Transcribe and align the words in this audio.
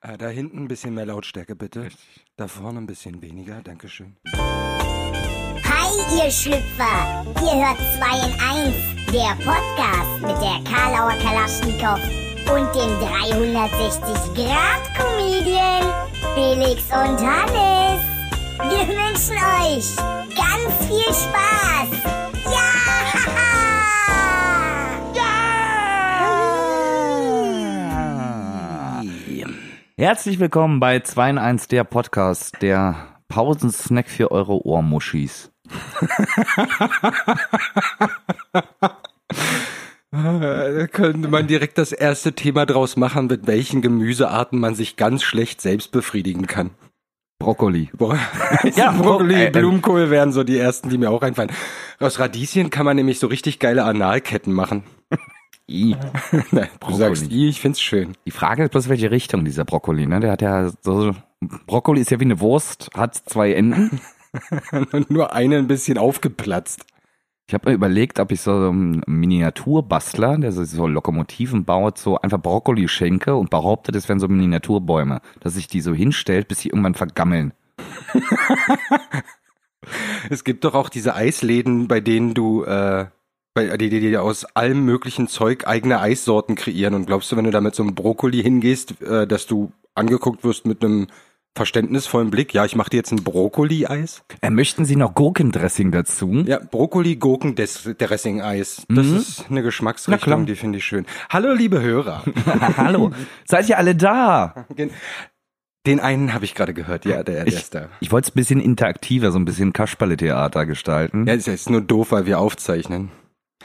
Äh, 0.00 0.16
da 0.18 0.28
hinten 0.28 0.58
ein 0.58 0.68
bisschen 0.68 0.94
mehr 0.94 1.06
Lautstärke, 1.06 1.54
bitte. 1.56 1.88
Da 2.36 2.46
vorne 2.48 2.80
ein 2.80 2.86
bisschen 2.86 3.22
weniger, 3.22 3.62
Dankeschön. 3.62 4.16
Hi, 4.34 6.16
ihr 6.16 6.30
Schlüpfer! 6.30 7.24
Ihr 7.40 7.66
hört 7.66 7.78
2 7.78 8.26
in 8.26 8.32
1, 8.40 8.74
der 9.12 9.34
Podcast 9.44 10.20
mit 10.20 10.36
der 10.42 10.60
Karlauer 10.70 11.16
Kalaschnikow 11.22 12.00
und 12.52 12.74
dem 12.74 12.90
360-Grad-Comedian 13.00 15.84
Felix 16.34 16.82
und 16.90 17.18
Hannes. 17.20 18.02
Wir 18.58 18.88
wünschen 18.88 19.36
euch 19.36 19.96
ganz 20.34 20.86
viel 20.86 21.12
Spaß! 21.12 21.90
Herzlich 30.04 30.38
willkommen 30.38 30.80
bei 30.80 31.00
2 31.00 31.30
in 31.30 31.38
1, 31.38 31.68
der 31.68 31.82
Podcast, 31.82 32.60
der 32.60 33.16
Pausensnack 33.28 34.10
für 34.10 34.30
eure 34.30 34.66
Ohrmuschis. 34.66 35.50
Da 40.10 40.86
könnte 40.88 41.28
man 41.28 41.46
direkt 41.46 41.78
das 41.78 41.92
erste 41.92 42.34
Thema 42.34 42.66
draus 42.66 42.96
machen, 42.96 43.28
mit 43.28 43.46
welchen 43.46 43.80
Gemüsearten 43.80 44.60
man 44.60 44.74
sich 44.74 44.96
ganz 44.96 45.22
schlecht 45.22 45.62
selbst 45.62 45.90
befriedigen 45.90 46.46
kann. 46.46 46.72
Brokkoli. 47.38 47.88
Boah. 47.94 48.18
Ja, 48.76 48.92
Brokkoli, 48.92 49.34
äh, 49.34 49.46
äh, 49.46 49.50
Blumenkohl 49.50 50.10
wären 50.10 50.32
so 50.32 50.44
die 50.44 50.58
ersten, 50.58 50.90
die 50.90 50.98
mir 50.98 51.10
auch 51.10 51.22
einfallen. 51.22 51.50
Aus 51.98 52.18
Radieschen 52.18 52.68
kann 52.68 52.84
man 52.84 52.96
nämlich 52.96 53.18
so 53.18 53.26
richtig 53.26 53.58
geile 53.58 53.84
Analketten 53.84 54.52
machen. 54.52 54.84
I. 55.68 55.96
Nein, 56.50 56.68
du 56.86 56.94
sagst, 56.94 57.30
"I, 57.30 57.48
ich 57.48 57.60
find's 57.60 57.80
schön. 57.80 58.12
Die 58.26 58.30
Frage 58.30 58.64
ist 58.64 58.70
bloß, 58.70 58.88
welche 58.88 59.10
Richtung 59.10 59.44
dieser 59.44 59.64
Brokkoli, 59.64 60.06
ne? 60.06 60.20
Der 60.20 60.32
hat 60.32 60.42
ja 60.42 60.70
so, 60.82 61.14
Brokkoli 61.66 62.00
ist 62.00 62.10
ja 62.10 62.20
wie 62.20 62.24
eine 62.24 62.40
Wurst, 62.40 62.90
hat 62.94 63.14
zwei 63.14 63.52
Enden. 63.52 64.00
Und 64.92 65.10
nur 65.10 65.32
eine 65.32 65.58
ein 65.58 65.68
bisschen 65.68 65.96
aufgeplatzt. 65.96 66.84
Ich 67.46 67.54
habe 67.54 67.68
mir 67.68 67.74
überlegt, 67.74 68.20
ob 68.20 68.32
ich 68.32 68.40
so 68.40 68.52
einem 68.52 69.02
Miniaturbastler, 69.06 70.38
der 70.38 70.52
so, 70.52 70.86
Lokomotiven 70.86 71.64
baut, 71.64 71.98
so 71.98 72.18
einfach 72.18 72.40
Brokkoli 72.40 72.88
schenke 72.88 73.34
und 73.36 73.50
behaupte, 73.50 73.92
das 73.92 74.08
wären 74.08 74.18
so 74.18 74.28
Miniaturbäume, 74.28 75.20
dass 75.40 75.54
sich 75.54 75.68
die 75.68 75.82
so 75.82 75.92
hinstellt, 75.92 76.48
bis 76.48 76.60
sie 76.60 76.70
irgendwann 76.70 76.94
vergammeln. 76.94 77.52
Es 80.30 80.44
gibt 80.44 80.64
doch 80.64 80.74
auch 80.74 80.88
diese 80.88 81.14
Eisläden, 81.14 81.88
bei 81.88 82.00
denen 82.00 82.34
du, 82.34 82.64
äh, 82.64 83.06
bei, 83.54 83.76
die, 83.76 83.88
die, 83.88 84.00
die 84.00 84.16
aus 84.16 84.44
allem 84.44 84.84
möglichen 84.84 85.28
Zeug 85.28 85.66
eigene 85.66 86.00
Eissorten 86.00 86.56
kreieren. 86.56 86.94
Und 86.94 87.06
glaubst 87.06 87.30
du, 87.32 87.36
wenn 87.36 87.44
du 87.44 87.50
da 87.52 87.60
mit 87.60 87.74
so 87.74 87.82
einem 87.84 87.94
Brokkoli 87.94 88.42
hingehst, 88.42 89.00
äh, 89.00 89.26
dass 89.26 89.46
du 89.46 89.72
angeguckt 89.94 90.42
wirst 90.44 90.66
mit 90.66 90.84
einem 90.84 91.06
verständnisvollen 91.56 92.30
Blick? 92.32 92.52
Ja, 92.52 92.64
ich 92.64 92.74
mache 92.74 92.90
dir 92.90 92.96
jetzt 92.96 93.12
ein 93.12 93.22
Brokkoli-Eis. 93.22 94.24
Äh, 94.40 94.50
möchten 94.50 94.84
Sie 94.84 94.96
noch 94.96 95.14
Gurkendressing 95.14 95.92
dazu? 95.92 96.42
Ja, 96.46 96.58
Brokkoli, 96.58 97.14
Gurken, 97.14 97.54
Dressing-Eis. 97.54 98.86
Das 98.88 99.06
Mhm. 99.06 99.16
ist 99.16 99.44
eine 99.48 99.62
Geschmacksrichtung, 99.62 100.46
die 100.46 100.56
finde 100.56 100.78
ich 100.78 100.84
schön. 100.84 101.06
Hallo, 101.30 101.52
liebe 101.54 101.80
Hörer. 101.80 102.24
Hallo, 102.76 103.12
seid 103.44 103.68
ihr 103.68 103.78
alle 103.78 103.94
da? 103.94 104.66
Den 105.86 106.00
einen 106.00 106.34
habe 106.34 106.44
ich 106.44 106.54
gerade 106.56 106.74
gehört. 106.74 107.04
Ja, 107.04 107.22
der, 107.22 107.44
der 107.44 107.46
Ich, 107.46 107.54
ist 107.54 107.74
da. 107.74 107.88
ich 108.00 108.10
wollte 108.10 108.26
es 108.30 108.32
ein 108.34 108.38
bisschen 108.38 108.58
interaktiver, 108.60 109.30
so 109.30 109.38
ein 109.38 109.44
bisschen 109.44 109.72
Kasperle-Theater 109.72 110.66
gestalten. 110.66 111.26
Ja, 111.28 111.34
ist 111.34 111.46
jetzt 111.46 111.70
nur 111.70 111.82
doof, 111.82 112.10
weil 112.10 112.26
wir 112.26 112.40
aufzeichnen. 112.40 113.12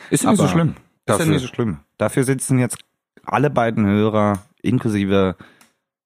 Ist 0.09 0.23
ja 0.23 0.31
nicht 0.31 0.39
so 0.39 0.47
schlimm. 0.47 0.69
Ist 0.69 0.75
ja 1.07 1.17
dafür- 1.17 1.25
nicht 1.33 1.41
so 1.41 1.47
schlimm. 1.47 1.79
Dafür 1.97 2.23
sitzen 2.23 2.59
jetzt 2.59 2.77
alle 3.23 3.49
beiden 3.49 3.85
Hörer, 3.85 4.43
inklusive 4.61 5.35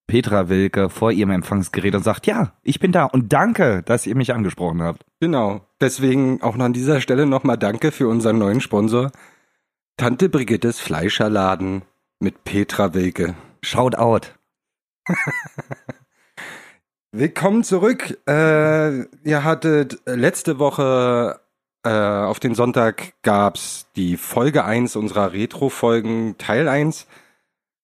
Petra 0.08 0.50
Wilke, 0.50 0.90
vor 0.90 1.12
ihrem 1.12 1.32
Empfangsgerät 1.32 1.96
und 1.96 2.04
sagt, 2.04 2.28
ja, 2.28 2.54
ich 2.62 2.80
bin 2.80 2.92
da 2.92 3.06
und 3.06 3.32
danke, 3.32 3.84
dass 3.84 4.06
ihr 4.06 4.16
mich 4.16 4.34
angesprochen 4.34 4.82
habt. 4.82 5.06
Genau. 5.20 5.66
Deswegen 5.80 6.42
auch 6.42 6.56
noch 6.56 6.66
an 6.66 6.74
dieser 6.74 7.00
Stelle 7.02 7.26
nochmal 7.26 7.58
Danke 7.58 7.92
für 7.92 8.08
unseren 8.08 8.38
neuen 8.38 8.60
Sponsor. 8.62 9.12
Tante 9.98 10.28
Brigittes 10.30 10.80
Fleischerladen 10.80 11.84
mit 12.20 12.44
Petra 12.44 12.94
Wilke. 12.94 13.36
Shout 13.62 13.96
out. 13.96 14.36
Willkommen 17.12 17.64
zurück. 17.64 18.18
Äh, 18.28 19.04
ihr 19.24 19.44
hattet 19.44 20.02
letzte 20.06 20.58
Woche 20.58 21.40
äh, 21.84 21.90
auf 21.90 22.40
den 22.40 22.56
Sonntag 22.56 23.14
gab's 23.22 23.88
die 23.96 24.18
Folge 24.18 24.66
1 24.66 24.96
unserer 24.96 25.34
Retro-Folgen, 25.34 26.38
Teil 26.38 26.68
1. 26.68 27.08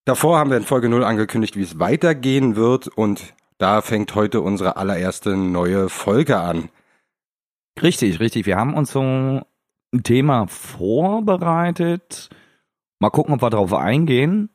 Davor 0.06 0.38
haben 0.38 0.50
wir 0.50 0.58
in 0.58 0.64
Folge 0.64 0.90
0 0.90 1.04
angekündigt, 1.04 1.56
wie 1.56 1.64
es 1.64 1.80
weitergehen 1.80 2.56
wird 2.56 2.88
und 2.88 3.34
da 3.58 3.82
fängt 3.82 4.16
heute 4.16 4.42
unsere 4.42 4.78
allererste 4.78 5.36
neue 5.36 5.90
Folge 5.90 6.40
an. 6.40 6.70
Richtig, 7.82 8.20
richtig. 8.20 8.46
Wir 8.46 8.56
haben 8.56 8.74
uns 8.74 8.92
so 8.92 9.02
ein 9.02 9.44
Thema 10.04 10.48
vorbereitet. 10.48 12.30
Mal 13.00 13.10
gucken, 13.10 13.36
ob 13.36 13.42
wir 13.42 13.50
darauf 13.50 13.74
eingehen. 13.74 14.50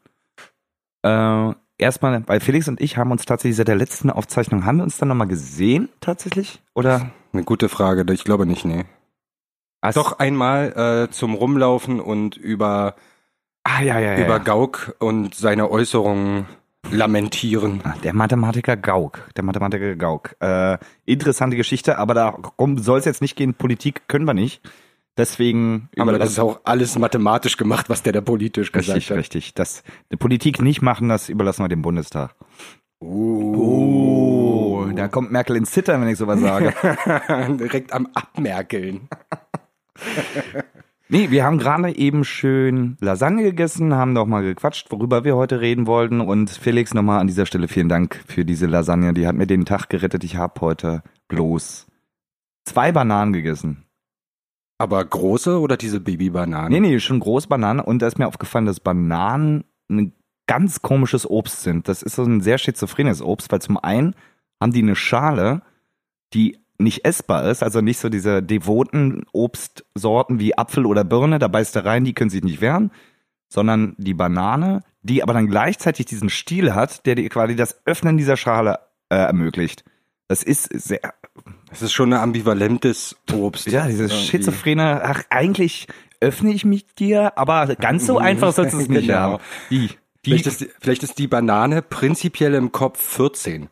Äh, 1.03 1.53
erstmal, 1.79 2.27
weil 2.27 2.41
Felix 2.41 2.67
und 2.69 2.81
ich 2.81 2.97
haben 2.97 3.11
uns 3.11 3.25
tatsächlich 3.27 3.57
seit 3.57 3.69
der 3.69 3.77
letzten 3.77 4.11
Aufzeichnung, 4.11 4.65
haben 4.65 4.79
wir 4.79 4.85
uns 4.85 4.99
dann 4.99 5.09
nochmal 5.09 5.29
gesehen, 5.29 5.89
tatsächlich? 6.01 6.63
Oder? 6.75 7.11
Eine 7.33 7.45
gute 7.45 7.69
Frage, 7.69 8.11
ich 8.13 8.25
glaube 8.25 8.47
nicht, 8.47 8.65
nee. 8.65 8.85
Ach, 9.87 9.93
Doch 9.93 10.19
einmal 10.19 11.07
äh, 11.09 11.13
zum 11.13 11.35
Rumlaufen 11.35 12.01
und 12.01 12.37
über, 12.39 12.95
Ah, 13.65 13.83
ja, 13.83 13.99
ja, 13.99 14.15
ja. 14.19 14.25
über. 14.25 14.41
Gauck 14.41 14.97
und 14.99 15.35
seine 15.35 15.71
Äußerungen 15.71 16.47
lamentieren. 16.91 17.81
Ah, 17.85 17.95
Der 18.03 18.15
Mathematiker 18.15 18.77
Gauck. 18.79 19.21
Der 19.37 19.45
Mathematiker 19.45 19.95
Gauck. 19.97 20.37
Äh, 20.41 20.79
interessante 21.05 21.57
Geschichte, 21.57 21.99
aber 21.99 22.15
darum 22.15 22.79
soll 22.79 22.99
es 22.99 23.05
jetzt 23.05 23.21
nicht 23.23 23.37
gehen. 23.37 23.53
Politik 23.55 24.09
können 24.09 24.25
wir 24.27 24.33
nicht. 24.35 24.63
Deswegen. 25.19 25.91
Aber 25.99 26.19
das 26.19 26.31
ist 26.31 26.39
auch 26.39 26.61
alles 26.65 26.99
mathematisch 26.99 27.57
gemacht, 27.59 27.89
was 27.91 28.03
der 28.03 28.13
da 28.15 28.21
politisch 28.23 28.73
gesagt 28.73 28.97
richtig, 28.97 29.11
hat. 29.11 29.19
richtig. 29.19 29.55
Das, 29.55 29.83
die 30.11 30.17
Politik 30.17 30.63
nicht 30.63 30.81
machen, 30.83 31.09
das 31.11 31.29
überlassen 31.29 31.63
wir 31.63 31.69
dem 31.69 31.83
Bundestag. 31.83 32.35
Oh. 33.01 34.87
da 34.97 35.09
kommt 35.09 35.31
Merkel 35.31 35.57
ins 35.57 35.71
Zittern, 35.73 36.01
wenn 36.01 36.09
ich 36.09 36.17
sowas 36.19 36.41
sage. 36.41 36.73
Direkt 37.59 37.93
am 37.93 38.09
Abmerkeln. 38.15 39.09
nee, 41.09 41.31
wir 41.31 41.45
haben 41.45 41.59
gerade 41.59 41.97
eben 41.97 42.25
schön 42.25 42.97
Lasagne 43.01 43.43
gegessen, 43.43 43.95
haben 43.95 44.15
doch 44.15 44.27
mal 44.27 44.43
gequatscht, 44.43 44.91
worüber 44.91 45.25
wir 45.25 45.37
heute 45.37 45.61
reden 45.61 45.87
wollten. 45.87 46.21
Und 46.21 46.51
Felix, 46.51 46.95
nochmal 46.95 47.21
an 47.21 47.27
dieser 47.27 47.47
Stelle 47.47 47.69
vielen 47.69 47.89
Dank 47.89 48.23
für 48.27 48.45
diese 48.45 48.67
Lasagne. 48.67 49.15
Die 49.15 49.27
hat 49.27 49.37
mir 49.37 49.47
den 49.47 49.65
Tag 49.65 49.89
gerettet. 49.89 50.25
Ich 50.25 50.37
habe 50.37 50.61
heute 50.61 51.03
bloß 51.29 51.87
zwei 52.65 52.93
Bananen 52.93 53.33
gegessen. 53.33 53.85
Aber 54.79 55.05
große 55.05 55.61
oder 55.61 55.77
diese 55.77 56.01
Babybananen? 56.01 56.73
Nee, 56.73 56.81
nee, 56.81 56.99
schon 56.99 57.21
groß 57.21 57.47
Bananen. 57.47 57.81
Und 57.81 58.01
da 58.03 58.09
ist 58.09 58.19
mir 58.19 58.27
aufgefallen, 58.27 58.67
dass 58.67 58.81
Bananen 58.81 59.65
ein 59.89 60.13
ganz 60.47 60.83
komisches 60.83 61.29
Obst 61.29 61.63
sind. 61.63 61.89
Das 61.89 62.03
ist 62.03 62.17
so 62.17 62.25
ein 62.25 62.41
sehr 62.41 62.59
schizophrenes 62.59 63.23
Obst, 63.23 63.51
weil 63.53 63.63
zum 63.63 63.79
einen 63.79 64.15
haben 64.61 64.73
die 64.73 64.83
eine 64.83 64.97
Schale, 64.97 65.63
die 66.33 66.59
nicht 66.79 67.05
essbar 67.05 67.49
ist, 67.51 67.63
also 67.63 67.81
nicht 67.81 67.99
so 67.99 68.09
diese 68.09 68.43
devoten 68.43 69.25
Obstsorten 69.33 70.41
wie 70.41 70.57
Apfel 70.59 70.87
oder 70.87 71.05
Birne, 71.05 71.39
da 71.39 71.49
beißt 71.49 71.77
du 71.77 71.85
rein, 71.85 72.05
die 72.05 72.15
können 72.15 72.31
sich 72.31 72.43
nicht 72.43 72.61
wehren, 72.61 72.91
sondern 73.49 73.95
die 73.99 74.15
Banane, 74.15 74.83
die 75.03 75.23
aber 75.23 75.33
dann 75.33 75.47
gleichzeitig 75.49 76.07
diesen 76.07 76.31
Stiel 76.31 76.75
hat, 76.75 77.07
der 77.07 77.15
dir 77.15 77.29
quasi 77.29 77.55
das 77.57 77.81
Öffnen 77.87 78.17
dieser 78.17 78.37
Schale 78.37 78.79
äh, 79.11 79.17
ermöglicht. 79.17 79.85
Das 80.29 80.43
ist 80.43 80.65
sehr, 80.73 81.01
Das 81.69 81.83
ist 81.83 81.93
schon 81.93 82.13
ein 82.13 82.21
ambivalentes 82.21 83.17
Obst. 83.33 83.67
ja, 83.69 83.87
dieses 83.87 84.11
Irgendwie. 84.11 84.27
schizophrene, 84.29 85.03
ach, 85.05 85.23
eigentlich 85.31 85.87
öffne 86.21 86.53
ich 86.53 86.65
mich 86.65 86.87
dir, 86.95 87.37
aber 87.39 87.77
ganz 87.77 88.07
so 88.07 88.19
einfach 88.19 88.53
sollst 88.53 88.73
du 88.75 88.79
es 88.79 88.89
nicht 88.89 89.03
Genau. 89.07 89.15
haben. 89.19 89.43
Die, 89.71 89.89
die, 89.89 89.95
Vielleicht 90.25 90.47
ist, 90.47 90.61
die- 90.63 90.71
vielleicht 90.81 91.03
ist 91.03 91.19
die 91.19 91.29
Banane 91.29 91.83
prinzipiell 91.83 92.55
im 92.55 92.73
Kopf 92.73 93.01
14. 93.01 93.69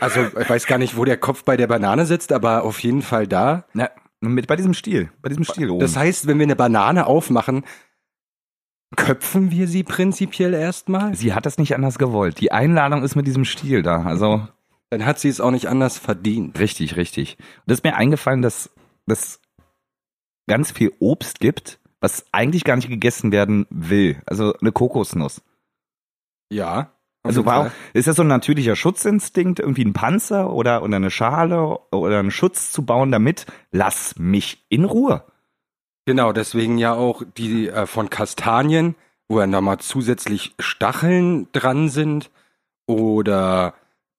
Also, 0.00 0.26
ich 0.38 0.48
weiß 0.48 0.66
gar 0.66 0.78
nicht, 0.78 0.96
wo 0.96 1.04
der 1.04 1.16
Kopf 1.16 1.44
bei 1.44 1.56
der 1.56 1.66
Banane 1.66 2.06
sitzt, 2.06 2.32
aber 2.32 2.64
auf 2.64 2.78
jeden 2.80 3.02
Fall 3.02 3.26
da. 3.26 3.64
na, 3.72 3.90
mit, 4.20 4.46
bei 4.46 4.56
diesem 4.56 4.74
Stiel, 4.74 5.10
bei 5.22 5.28
diesem 5.28 5.44
Stiel 5.44 5.70
oben. 5.70 5.80
Das 5.80 5.96
heißt, 5.96 6.26
wenn 6.26 6.38
wir 6.38 6.44
eine 6.44 6.56
Banane 6.56 7.06
aufmachen, 7.06 7.64
köpfen 8.96 9.50
wir 9.50 9.68
sie 9.68 9.84
prinzipiell 9.84 10.54
erstmal? 10.54 11.14
Sie 11.14 11.34
hat 11.34 11.46
das 11.46 11.58
nicht 11.58 11.74
anders 11.74 11.98
gewollt. 11.98 12.40
Die 12.40 12.52
Einladung 12.52 13.02
ist 13.02 13.16
mit 13.16 13.26
diesem 13.26 13.44
Stiel 13.44 13.82
da. 13.82 14.02
Also 14.02 14.48
Dann 14.90 15.04
hat 15.04 15.18
sie 15.18 15.28
es 15.28 15.40
auch 15.40 15.50
nicht 15.50 15.66
anders 15.66 15.98
verdient. 15.98 16.58
richtig, 16.58 16.96
richtig. 16.96 17.36
Und 17.38 17.64
das 17.66 17.78
ist 17.78 17.84
mir 17.84 17.94
eingefallen, 17.96 18.42
dass 18.42 18.70
es 19.06 19.40
ganz 20.48 20.72
viel 20.72 20.92
Obst 20.98 21.40
gibt, 21.40 21.78
was 22.00 22.26
eigentlich 22.32 22.64
gar 22.64 22.76
nicht 22.76 22.88
gegessen 22.88 23.30
werden 23.32 23.66
will. 23.70 24.22
Also 24.26 24.54
eine 24.54 24.72
Kokosnuss. 24.72 25.42
Ja. 26.50 26.92
Also 27.22 27.42
Fall. 27.42 27.72
ist 27.92 28.08
das 28.08 28.16
so 28.16 28.22
ein 28.22 28.28
natürlicher 28.28 28.76
Schutzinstinkt, 28.76 29.60
irgendwie 29.60 29.84
ein 29.84 29.92
Panzer 29.92 30.52
oder, 30.52 30.82
oder 30.82 30.96
eine 30.96 31.10
Schale 31.10 31.78
oder 31.90 32.20
einen 32.20 32.30
Schutz 32.30 32.72
zu 32.72 32.84
bauen, 32.86 33.10
damit 33.10 33.46
lass 33.70 34.18
mich 34.18 34.64
in 34.68 34.84
Ruhe. 34.84 35.24
Genau, 36.06 36.32
deswegen 36.32 36.78
ja 36.78 36.94
auch 36.94 37.22
die 37.36 37.68
äh, 37.68 37.86
von 37.86 38.08
Kastanien, 38.08 38.94
wo 39.28 39.40
ja 39.40 39.46
nochmal 39.46 39.78
zusätzlich 39.78 40.54
Stacheln 40.58 41.48
dran 41.52 41.90
sind 41.90 42.30
oder 42.86 43.74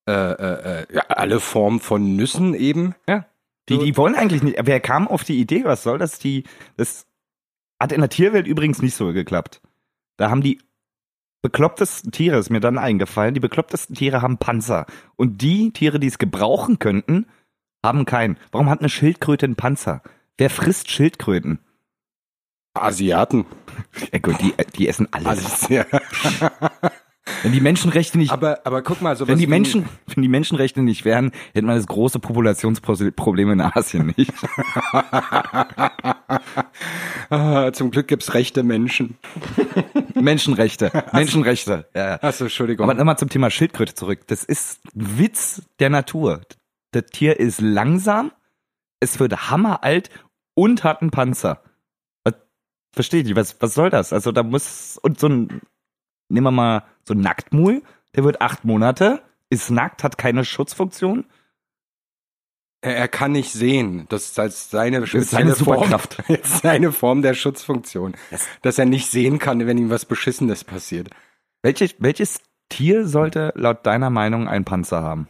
äh, 0.07 0.12
äh, 0.12 0.81
äh, 0.81 0.86
ja, 0.94 1.04
alle 1.10 1.40
Formen 1.40 1.80
von 1.80 2.16
Nüssen 2.16 2.54
eben. 2.54 2.95
Die, 3.69 3.78
die 3.78 3.98
wollen 3.98 4.16
eigentlich 4.16 4.42
nicht. 4.42 4.57
Wer 4.62 4.80
kam 4.80 5.07
auf 5.07 5.24
die 5.24 5.40
Idee? 5.40 5.63
Was 5.66 5.84
soll 5.84 6.00
das? 6.00 6.18
Die, 6.18 6.44
das 6.78 7.06
hat 7.80 7.92
in 7.92 8.02
der 8.02 8.10
Tierwelt 8.10 8.48
übrigens 8.48 8.81
nicht 8.81 8.95
so 8.95 9.13
geklappt. 9.13 9.62
Da 10.18 10.30
haben 10.30 10.42
die 10.42 10.60
beklopptesten 11.42 12.12
Tiere, 12.12 12.38
ist 12.38 12.50
mir 12.50 12.60
dann 12.60 12.78
eingefallen, 12.78 13.34
die 13.34 13.40
beklopptesten 13.40 13.96
Tiere 13.96 14.22
haben 14.22 14.38
Panzer. 14.38 14.86
Und 15.16 15.42
die 15.42 15.72
Tiere, 15.72 16.00
die 16.00 16.08
es 16.08 16.18
gebrauchen 16.18 16.80
könnten, 16.80 17.28
haben 17.84 18.06
keinen. 18.06 18.38
Warum 18.52 18.70
hat 18.70 18.80
eine 18.80 18.90
Schildkröte 18.90 19.46
einen 19.46 19.56
Panzer? 19.56 20.02
Wer 20.38 20.50
frisst 20.50 20.92
Schildkröten? 20.92 21.60
Asiaten. 22.74 23.46
Ja 24.12 24.20
gut, 24.20 24.40
die, 24.42 24.54
die 24.76 24.88
essen 24.88 25.08
alles. 25.12 25.28
Alles, 25.28 25.70
ja. 25.70 25.86
Wenn 27.44 27.52
die 27.52 27.62
Menschenrechte 27.62 28.18
nicht, 28.18 28.32
Aber, 28.32 28.62
aber 28.66 28.82
guck 28.82 29.02
mal, 29.02 29.16
so 29.16 29.28
wenn 29.28 29.38
die 29.38 29.48
Menschen, 29.48 29.86
wenn 30.08 30.24
die 30.24 30.30
Menschenrechte 30.30 30.82
nicht 30.82 31.06
wären, 31.06 31.32
hätten 31.54 31.68
wir 31.68 31.76
das 31.76 31.88
große 31.88 32.20
Populationsproblem 32.20 33.52
in 33.52 33.62
Asien 33.62 34.14
nicht. 34.18 34.34
ah, 37.30 37.72
zum 37.72 37.92
Glück 37.92 38.08
gibt's 38.08 38.34
rechte 38.34 38.64
Menschen. 38.64 39.18
Menschenrechte, 40.21 40.92
Menschenrechte. 41.13 41.88
Ja. 41.94 42.21
Achso, 42.21 42.45
Entschuldigung. 42.45 42.83
Aber 42.83 42.94
nochmal 42.94 43.18
zum 43.18 43.30
Thema 43.30 43.50
Schildkröte 43.50 43.94
zurück. 43.94 44.27
Das 44.27 44.44
ist 44.44 44.81
Witz 44.94 45.62
der 45.80 45.89
Natur. 45.89 46.42
Das 46.92 47.06
Tier 47.07 47.39
ist 47.39 47.62
langsam, 47.62 48.31
es 49.00 49.19
wird 49.19 49.50
hammeralt 49.50 50.10
und 50.56 50.83
hat 50.83 51.01
einen 51.01 51.12
Panzer. 51.12 51.63
Was, 52.24 52.33
versteht 52.94 53.27
ihr, 53.27 53.36
was, 53.36 53.62
was 53.62 53.74
soll 53.74 53.89
das? 53.89 54.12
Also 54.13 54.31
da 54.31 54.44
muss, 54.44 54.98
und 54.98 55.19
so 55.19 55.27
ein, 55.27 55.62
nehmen 56.30 56.45
wir 56.45 56.51
mal 56.51 56.83
so 57.07 57.13
ein 57.13 57.21
Nacktmuhl, 57.21 57.83
der 58.16 58.24
wird 58.24 58.42
acht 58.42 58.66
Monate, 58.66 59.21
ist 59.50 59.69
nackt, 59.71 60.04
hat 60.04 60.18
keine 60.18 60.44
Schutzfunktion. 60.44 61.25
Er, 62.81 62.96
er 62.96 63.08
kann 63.08 63.31
nicht 63.31 63.52
sehen. 63.52 64.06
Das 64.10 64.26
ist 64.26 64.40
als 64.40 64.70
seine 64.70 65.00
ist 65.00 65.30
seine 65.30 65.56
Form, 65.56 65.78
Superkraft. 65.78 66.20
Das 66.28 66.40
ist 66.40 66.62
seine 66.62 66.92
Form 66.92 67.22
der 67.22 67.34
Schutzfunktion. 67.34 68.16
Dass 68.62 68.78
er 68.78 68.86
nicht 68.86 69.10
sehen 69.10 69.40
kann, 69.40 69.66
wenn 69.68 69.78
ihm 69.78 69.90
was 69.90 70.06
Beschissenes 70.06 70.64
passiert. 70.64 71.10
Welches, 71.62 71.96
welches 72.00 72.42
Tier 72.70 73.08
sollte 73.08 73.52
laut 73.56 73.86
deiner 73.86 74.10
Meinung 74.10 74.48
einen 74.48 74.66
Panzer 74.66 75.02
haben? 75.02 75.28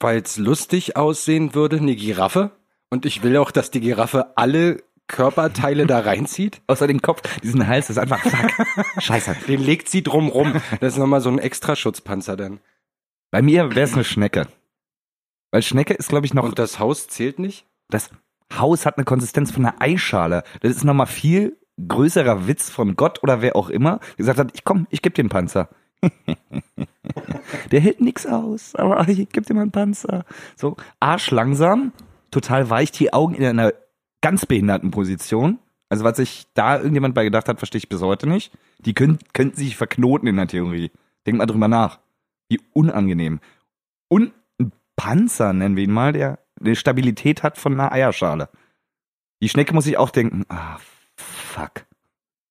Weil 0.00 0.20
es 0.20 0.36
lustig 0.36 0.96
aussehen 0.96 1.54
würde, 1.54 1.78
eine 1.78 1.96
Giraffe. 1.96 2.52
Und 2.90 3.06
ich 3.06 3.22
will 3.22 3.36
auch, 3.36 3.50
dass 3.50 3.70
die 3.70 3.80
Giraffe 3.80 4.36
alle 4.36 4.82
Körperteile 5.08 5.86
da 5.86 5.98
reinzieht. 6.04 6.62
Außer 6.66 6.86
den 6.86 7.02
Kopf, 7.02 7.22
diesen 7.40 7.66
Hals 7.66 7.90
ist 7.90 7.98
einfach 7.98 8.20
fuck. 8.20 9.02
Scheiße. 9.02 9.36
Den 9.48 9.62
legt 9.62 9.88
sie 9.88 10.02
drum 10.02 10.28
rum. 10.28 10.60
Das 10.80 10.94
ist 10.94 10.98
nochmal 10.98 11.20
so 11.20 11.30
ein 11.30 11.38
extra 11.38 11.76
Schutzpanzer 11.76 12.36
dann. 12.36 12.60
Bei 13.30 13.42
mir 13.42 13.74
wäre 13.74 13.82
es 13.82 13.94
eine 13.94 14.04
Schnecke. 14.04 14.46
Weil 15.56 15.62
Schnecke 15.62 15.94
ist, 15.94 16.10
glaube 16.10 16.26
ich, 16.26 16.34
noch. 16.34 16.44
Und 16.44 16.58
das 16.58 16.78
Haus 16.78 17.08
zählt 17.08 17.38
nicht? 17.38 17.64
das 17.88 18.10
Haus 18.58 18.84
hat 18.84 18.98
eine 18.98 19.06
Konsistenz 19.06 19.50
von 19.50 19.64
einer 19.64 19.80
Eischale. 19.80 20.44
Das 20.60 20.76
ist 20.76 20.84
nochmal 20.84 21.06
viel 21.06 21.56
größerer 21.88 22.46
Witz 22.46 22.68
von 22.68 22.94
Gott 22.94 23.22
oder 23.22 23.40
wer 23.40 23.56
auch 23.56 23.70
immer, 23.70 24.00
der 24.00 24.16
gesagt 24.16 24.38
hat, 24.38 24.50
ich 24.52 24.64
komm, 24.64 24.86
ich 24.90 25.00
geb 25.00 25.14
dir 25.14 25.22
einen 25.22 25.30
Panzer. 25.30 25.70
der 27.70 27.80
hält 27.80 28.02
nix 28.02 28.26
aus, 28.26 28.74
aber 28.74 29.08
ich 29.08 29.30
geb 29.30 29.46
dir 29.46 29.54
mal 29.54 29.62
einen 29.62 29.70
Panzer. 29.70 30.26
So, 30.56 30.76
arschlangsam, 31.00 31.92
total 32.30 32.68
weich, 32.68 32.92
die 32.92 33.14
Augen 33.14 33.34
in 33.34 33.46
einer 33.46 33.72
ganz 34.20 34.44
behinderten 34.44 34.90
Position. 34.90 35.58
Also 35.88 36.04
was 36.04 36.18
sich 36.18 36.44
da 36.52 36.76
irgendjemand 36.76 37.14
bei 37.14 37.24
gedacht 37.24 37.48
hat, 37.48 37.60
verstehe 37.60 37.78
ich 37.78 37.88
bis 37.88 38.02
heute 38.02 38.28
nicht. 38.28 38.52
Die 38.80 38.92
können, 38.92 39.20
könnten 39.32 39.56
sich 39.56 39.74
verknoten 39.74 40.28
in 40.28 40.36
der 40.36 40.48
Theorie. 40.48 40.90
Denk 41.26 41.38
mal 41.38 41.46
drüber 41.46 41.68
nach. 41.68 41.98
Wie 42.50 42.60
unangenehm. 42.74 43.40
Und 44.08 44.32
Panzer, 44.96 45.52
nennen 45.52 45.76
wir 45.76 45.84
ihn 45.84 45.92
mal, 45.92 46.12
der 46.12 46.38
eine 46.60 46.76
Stabilität 46.76 47.42
hat 47.42 47.58
von 47.58 47.74
einer 47.74 47.92
Eierschale. 47.92 48.48
Die 49.42 49.48
Schnecke 49.48 49.74
muss 49.74 49.84
sich 49.84 49.98
auch 49.98 50.10
denken, 50.10 50.44
ah, 50.48 50.78
fuck. 51.16 51.86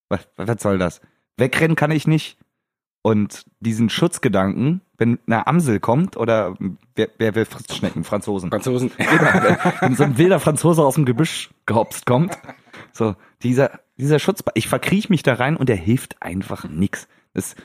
Was, 0.10 0.28
was 0.38 0.62
soll 0.62 0.78
das? 0.78 1.02
Wegrennen 1.38 1.76
kann 1.76 1.92
ich 1.92 2.08
nicht. 2.08 2.38
Und 3.02 3.46
diesen 3.60 3.90
Schutzgedanken, 3.90 4.82
wenn 4.98 5.20
eine 5.28 5.48
Amsel 5.48 5.80
kommt 5.80 6.18
oder 6.18 6.56
wer, 6.96 7.10
wer 7.18 7.36
will 7.36 7.46
frisst 7.46 7.76
Schnecken? 7.76 8.04
Franzosen. 8.04 8.50
Franzosen. 8.50 8.92
wenn 9.80 9.96
so 9.96 10.04
ein 10.04 10.18
wilder 10.18 10.40
Franzose 10.40 10.84
aus 10.84 10.96
dem 10.96 11.06
Gebüsch 11.06 11.52
gehopst 11.66 12.06
kommt, 12.06 12.38
so 12.94 13.16
dieser 13.44 13.80
dieser 13.98 14.20
Schutz, 14.20 14.44
ich 14.56 14.68
verkriech 14.68 15.10
mich 15.10 15.24
da 15.24 15.36
rein 15.36 15.56
und 15.58 15.70
der 15.70 15.76
hilft 15.76 16.22
einfach 16.22 16.66
nix. 16.66 17.08
Das 17.34 17.56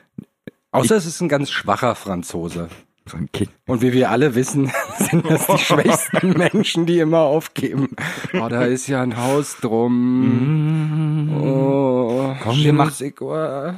Außer 0.73 0.97
es 0.97 1.07
ist 1.07 1.21
ein 1.21 1.29
ganz 1.29 1.51
schwacher 1.51 1.95
Franzose. 1.95 2.69
So 3.07 3.17
ein 3.17 3.31
Kind. 3.33 3.51
Und 3.67 3.83
wie 3.83 3.93
wir 3.93 4.11
alle 4.11 4.35
wissen, 4.35 4.71
sind 4.99 5.29
das 5.29 5.47
die 5.47 5.59
schwächsten 5.59 6.31
Menschen, 6.37 6.87
die 6.87 6.99
immer 6.99 7.21
aufgeben. 7.21 7.91
Oh, 8.35 8.49
da 8.49 8.65
ist 8.65 8.87
ja 8.87 9.03
ein 9.03 9.17
Haus 9.17 9.57
drum. 9.61 11.31
Oh, 11.43 12.35
Komm, 12.43 12.59
wir 12.59 12.73
machen-. 12.73 13.15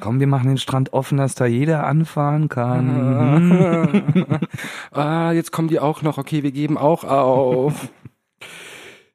Komm, 0.01 0.21
wir 0.21 0.27
machen 0.27 0.49
den 0.49 0.59
Strand 0.59 0.93
offen, 0.93 1.19
dass 1.19 1.35
da 1.35 1.47
jeder 1.47 1.87
anfahren 1.87 2.49
kann. 2.49 4.41
ah, 4.93 5.33
jetzt 5.33 5.53
kommen 5.53 5.69
die 5.69 5.81
auch 5.81 6.03
noch. 6.03 6.19
Okay, 6.19 6.43
wir 6.43 6.53
geben 6.53 6.77
auch 6.77 7.05
auf. 7.05 7.89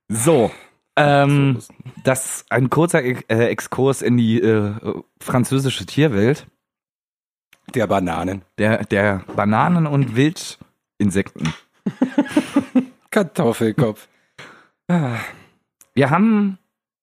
So, 0.09 0.51
ähm, 0.95 1.59
das 2.03 2.45
ein 2.49 2.69
kurzer 2.69 3.03
äh, 3.03 3.47
Exkurs 3.47 4.01
in 4.01 4.17
die 4.17 4.41
äh, 4.41 4.73
französische 5.19 5.85
Tierwelt 5.85 6.47
Der 7.73 7.87
Bananen. 7.87 8.43
der 8.57 8.85
der 8.85 9.23
Bananen 9.35 9.87
und 9.87 10.15
Wildinsekten. 10.15 11.53
Kartoffelkopf. 13.11 14.07
Wir 14.87 16.09
haben 16.09 16.57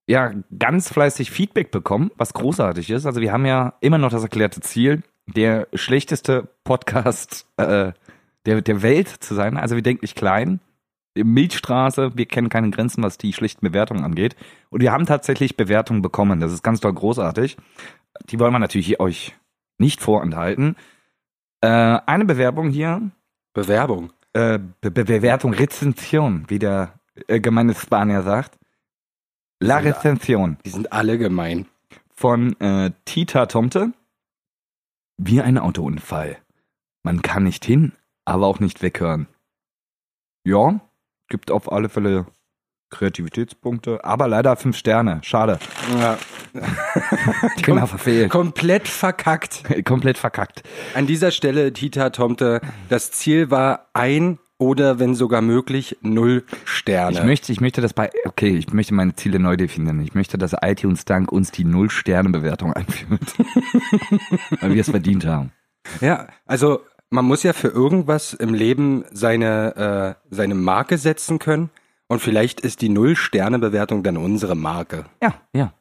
ja 0.07 0.33
ganz 0.59 0.89
fleißig 0.89 1.31
Feedback 1.31 1.71
bekommen, 1.71 2.11
was 2.17 2.33
großartig 2.33 2.91
ist. 2.91 3.07
Also 3.07 3.21
wir 3.21 3.33
haben 3.33 3.47
ja 3.47 3.75
immer 3.81 3.99
noch 3.99 4.11
das 4.11 4.23
erklärte 4.23 4.61
Ziel, 4.61 5.03
der 5.27 5.69
schlechteste 5.75 6.49
Podcast 6.65 7.47
äh, 7.57 7.93
der, 8.47 8.63
der 8.63 8.83
Welt 8.83 9.09
zu 9.09 9.35
sein. 9.35 9.57
Also 9.57 9.75
wir 9.75 9.83
denken 9.83 10.05
nicht 10.05 10.17
klein. 10.17 10.61
Milchstraße, 11.17 12.17
wir 12.17 12.27
kennen 12.27 12.49
keine 12.49 12.71
Grenzen, 12.71 13.03
was 13.03 13.19
die 13.19 13.33
schlichten 13.33 13.65
Bewertungen 13.65 14.05
angeht. 14.05 14.35
Und 14.71 14.81
wir 14.81 14.91
haben 14.91 15.07
tatsächlich 15.07 15.57
Bewertungen 15.57 16.03
bekommen. 16.03 16.41
Das 16.41 16.53
ist 16.53 16.65
ganz 16.65 16.81
toll 16.81 16.93
großartig. 16.93 17.57
Die 18.31 18.41
wollen 18.41 18.53
wir 18.53 18.59
natürlich 18.59 18.99
euch 18.99 19.35
nicht 19.79 20.01
vorenthalten. 20.01 20.77
Äh, 21.61 21.69
eine 21.69 22.25
Bewerbung 22.25 22.69
hier, 22.71 23.11
Bewerbung. 23.53 24.13
äh, 24.33 24.59
Be 24.81 24.91
Be 24.91 25.05
Bewertung, 25.05 25.53
Rezension, 25.55 26.45
wie 26.49 26.59
der 26.59 26.99
äh, 27.29 27.41
gemeine 27.41 27.75
Spanier 27.75 28.23
sagt. 28.23 28.59
La. 29.61 29.79
Rezension 29.79 30.59
Die 30.65 30.71
sind 30.71 30.93
alle 30.93 31.17
gemein. 31.19 31.67
von 32.15 32.59
äh, 32.61 32.91
Tita 33.05 33.47
Tomte. 33.47 33.93
Wie 35.17 35.41
ein 35.41 35.59
Autounfall. 35.59 36.39
Man 37.05 37.23
kann 37.23 37.45
nicht 37.45 37.65
hin, 37.65 37.93
aber 38.25 38.47
auch 38.47 38.61
nicht 38.61 38.83
weghören. 38.83 39.29
Ja, 40.45 40.81
gibt 41.29 41.51
auf 41.51 41.71
alle 41.73 41.89
Fälle 41.89 42.27
Kreativitätspunkte, 42.95 44.05
aber 44.05 44.29
leider 44.29 44.57
fünf 44.57 44.77
Sterne. 44.77 45.21
Schade. 45.23 45.59
Ja. 45.99 46.19
Genau, 47.63 47.87
verfehlt. 47.87 48.31
Komplett 48.31 48.87
verkackt. 48.87 49.65
Komplett 49.85 50.19
verkackt. 50.19 50.63
An 50.95 51.07
dieser 51.07 51.33
Stelle, 51.33 51.73
Tita 51.73 52.11
Tomte, 52.11 52.61
das 52.89 53.11
Ziel 53.11 53.51
war 53.51 53.89
ein 53.93 54.39
oder 54.59 54.99
wenn 54.99 55.15
sogar 55.15 55.41
möglich 55.41 55.99
null 56.01 56.45
Sterne. 56.65 57.19
Ich 57.19 57.25
möchte, 57.25 57.53
ich 57.53 57.61
möchte 57.61 57.81
das 57.81 57.93
bei, 57.93 58.11
okay, 58.25 58.57
ich 58.57 58.73
möchte 58.73 58.95
meine 58.95 59.15
Ziele 59.15 59.39
neu 59.41 59.57
definieren. 59.57 60.01
Ich 60.01 60.15
möchte, 60.15 60.39
dass 60.39 60.55
iTunes 60.63 61.05
Dank 61.05 61.33
uns 61.33 61.51
die 61.51 61.65
Null-Sterne-Bewertung 61.65 62.73
einführt. 62.73 63.21
Weil 64.61 64.75
wir 64.75 64.81
es 64.81 64.91
verdient 64.91 65.27
haben. 65.27 65.53
Ja, 66.01 66.29
also 66.47 66.81
man 67.11 67.25
muss 67.25 67.43
ja 67.43 67.53
für 67.53 67.69
irgendwas 67.69 68.33
im 68.33 68.55
Leben 68.55 69.05
seine, 69.11 70.17
äh, 70.31 70.35
seine 70.35 70.55
Marke 70.55 70.99
setzen 70.99 71.39
können. 71.39 71.71
Und 72.09 72.21
vielleicht 72.21 72.61
ist 72.61 72.81
die 72.83 72.89
Null-Sterne-Bewertung 72.89 74.03
dann 74.03 74.17
unsere 74.17 74.55
Marke. 74.55 75.07
Ja, 75.23 75.35
ja. 75.55 75.73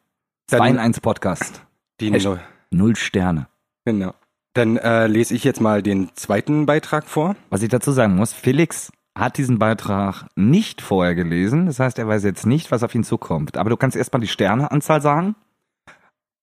Dann- 0.49 0.59
2 0.59 0.69
in 0.69 0.79
1 0.79 0.99
Podcast. 1.01 1.63
Die? 1.99 2.11
Null. 2.11 2.39
Null 2.71 2.95
Sterne. 2.95 3.47
Genau. 3.85 4.13
Dann 4.53 4.77
äh, 4.77 5.07
lese 5.07 5.33
ich 5.35 5.43
jetzt 5.43 5.61
mal 5.61 5.81
den 5.81 6.09
zweiten 6.15 6.65
Beitrag 6.65 7.05
vor. 7.07 7.35
Was 7.49 7.61
ich 7.63 7.69
dazu 7.69 7.91
sagen 7.91 8.15
muss, 8.15 8.33
Felix 8.33 8.91
hat 9.17 9.37
diesen 9.37 9.59
Beitrag 9.59 10.25
nicht 10.35 10.81
vorher 10.81 11.15
gelesen. 11.15 11.65
Das 11.67 11.79
heißt, 11.79 11.99
er 11.99 12.07
weiß 12.07 12.23
jetzt 12.23 12.45
nicht, 12.45 12.71
was 12.71 12.83
auf 12.83 12.93
ihn 12.95 13.03
zukommt. 13.03 13.57
Aber 13.57 13.69
du 13.69 13.77
kannst 13.77 13.95
erstmal 13.97 14.21
die 14.21 14.27
Sterneanzahl 14.27 15.01
sagen. 15.01 15.35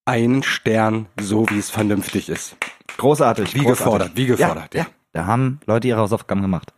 Einen 0.04 0.42
Stern, 0.42 1.06
so 1.20 1.48
wie 1.50 1.58
es 1.58 1.70
vernünftig 1.70 2.28
ist. 2.28 2.56
Großartig. 2.96 3.54
Wie 3.54 3.64
gefordert, 3.64 4.12
wie 4.16 4.26
gefordert, 4.26 4.74
Ja, 4.74 4.80
ja. 4.82 4.86
ja. 4.86 4.94
Da 5.12 5.26
haben 5.26 5.60
Leute 5.66 5.88
ihre 5.88 6.00
Hausaufgaben 6.00 6.42
gemacht. 6.42 6.72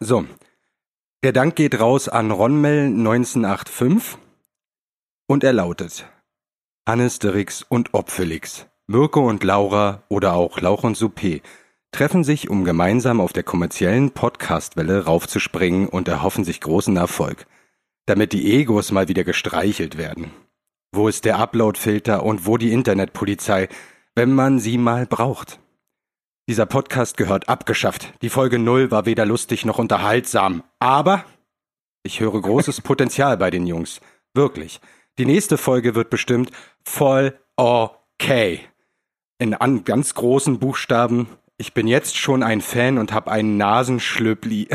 So. 0.00 0.24
Der 1.24 1.32
Dank 1.32 1.56
geht 1.56 1.80
raus 1.80 2.08
an 2.08 2.30
Ronmel 2.30 2.86
1985 2.86 4.18
und 5.26 5.42
er 5.42 5.52
lautet 5.52 6.06
Hannes 6.88 7.18
Dirix 7.18 7.62
und 7.68 7.92
Opfelix. 7.92 8.66
Mirko 8.86 9.28
und 9.28 9.42
Laura 9.42 10.04
oder 10.08 10.34
auch 10.34 10.60
Lauch 10.60 10.84
und 10.84 10.96
Soupé 10.96 11.42
treffen 11.90 12.22
sich, 12.22 12.48
um 12.48 12.64
gemeinsam 12.64 13.20
auf 13.20 13.32
der 13.32 13.42
kommerziellen 13.42 14.12
Podcastwelle 14.12 15.06
raufzuspringen 15.06 15.88
und 15.88 16.06
erhoffen 16.06 16.44
sich 16.44 16.60
großen 16.60 16.96
Erfolg, 16.96 17.46
damit 18.06 18.32
die 18.32 18.54
Egos 18.54 18.92
mal 18.92 19.08
wieder 19.08 19.24
gestreichelt 19.24 19.98
werden. 19.98 20.30
Wo 20.92 21.08
ist 21.08 21.24
der 21.24 21.40
Uploadfilter 21.40 22.22
und 22.22 22.46
wo 22.46 22.58
die 22.58 22.72
Internetpolizei, 22.72 23.68
wenn 24.14 24.32
man 24.32 24.60
sie 24.60 24.78
mal 24.78 25.04
braucht? 25.04 25.58
Dieser 26.48 26.64
Podcast 26.64 27.18
gehört 27.18 27.50
abgeschafft. 27.50 28.14
Die 28.22 28.30
Folge 28.30 28.58
null 28.58 28.90
war 28.90 29.04
weder 29.04 29.26
lustig 29.26 29.66
noch 29.66 29.78
unterhaltsam. 29.78 30.64
Aber 30.78 31.26
ich 32.02 32.20
höre 32.20 32.40
großes 32.40 32.80
Potenzial 32.80 33.36
bei 33.36 33.50
den 33.50 33.66
Jungs. 33.66 34.00
Wirklich. 34.32 34.80
Die 35.18 35.26
nächste 35.26 35.58
Folge 35.58 35.94
wird 35.94 36.08
bestimmt 36.08 36.50
voll 36.82 37.38
okay. 37.56 38.60
In 39.38 39.52
an 39.52 39.84
ganz 39.84 40.14
großen 40.14 40.58
Buchstaben. 40.58 41.26
Ich 41.58 41.74
bin 41.74 41.86
jetzt 41.86 42.16
schon 42.16 42.42
ein 42.42 42.62
Fan 42.62 42.96
und 42.96 43.12
habe 43.12 43.30
einen 43.30 43.58
Nasenschlöppli. 43.58 44.68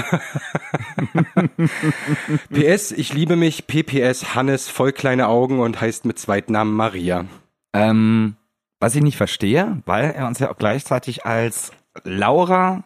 PS, 2.53 2.91
ich 2.95 3.13
liebe 3.13 3.35
mich. 3.35 3.65
PPS, 3.65 4.35
Hannes, 4.35 4.69
voll 4.69 4.91
kleine 4.91 5.27
Augen 5.27 5.59
und 5.59 5.81
heißt 5.81 6.05
mit 6.05 6.19
Zweitnamen 6.19 6.75
Maria. 6.75 7.25
Ähm, 7.73 8.35
was 8.83 8.95
ich 8.95 9.01
nicht 9.01 9.15
verstehe, 9.15 9.81
weil 9.85 10.11
er 10.11 10.27
uns 10.27 10.39
ja 10.39 10.51
auch 10.51 10.57
gleichzeitig 10.57 11.25
als 11.25 11.71
Laura 12.03 12.83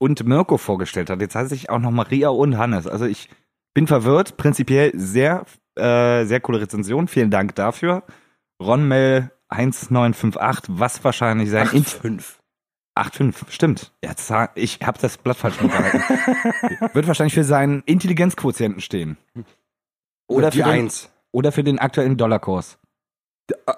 und 0.00 0.26
Mirko 0.26 0.58
vorgestellt 0.58 1.08
hat. 1.08 1.20
Jetzt 1.20 1.36
heißt 1.36 1.50
sich 1.50 1.70
auch 1.70 1.78
noch 1.78 1.92
Maria 1.92 2.30
und 2.30 2.58
Hannes. 2.58 2.88
Also 2.88 3.04
ich 3.06 3.30
bin 3.74 3.86
verwirrt. 3.86 4.36
Prinzipiell 4.36 4.90
sehr, 4.98 5.44
äh, 5.76 6.24
sehr 6.24 6.40
coole 6.40 6.60
Rezension. 6.60 7.06
Vielen 7.06 7.30
Dank 7.30 7.54
dafür. 7.54 8.02
Ronmel 8.60 9.30
1958, 9.50 10.64
was 10.80 11.04
wahrscheinlich 11.04 11.48
sein 11.50 11.68
Int- 11.68 11.88
5. 11.88 12.40
8,5, 12.98 13.50
stimmt. 13.50 13.92
Ja, 14.04 14.16
Zahl- 14.16 14.50
ich 14.56 14.80
habe 14.82 14.98
das 15.00 15.16
Blatt 15.16 15.36
falsch 15.36 15.60
mitgehalten. 15.60 16.00
Wird 16.92 17.06
wahrscheinlich 17.06 17.34
für 17.34 17.44
seinen 17.44 17.84
Intelligenzquotienten 17.86 18.80
stehen. 18.80 19.16
Oder 20.28 20.50
die 20.50 20.58
für 20.58 20.64
den, 20.64 20.86
1. 20.86 21.08
oder 21.30 21.52
für 21.52 21.62
den 21.62 21.78
aktuellen 21.78 22.16
Dollarkurs. 22.16 22.78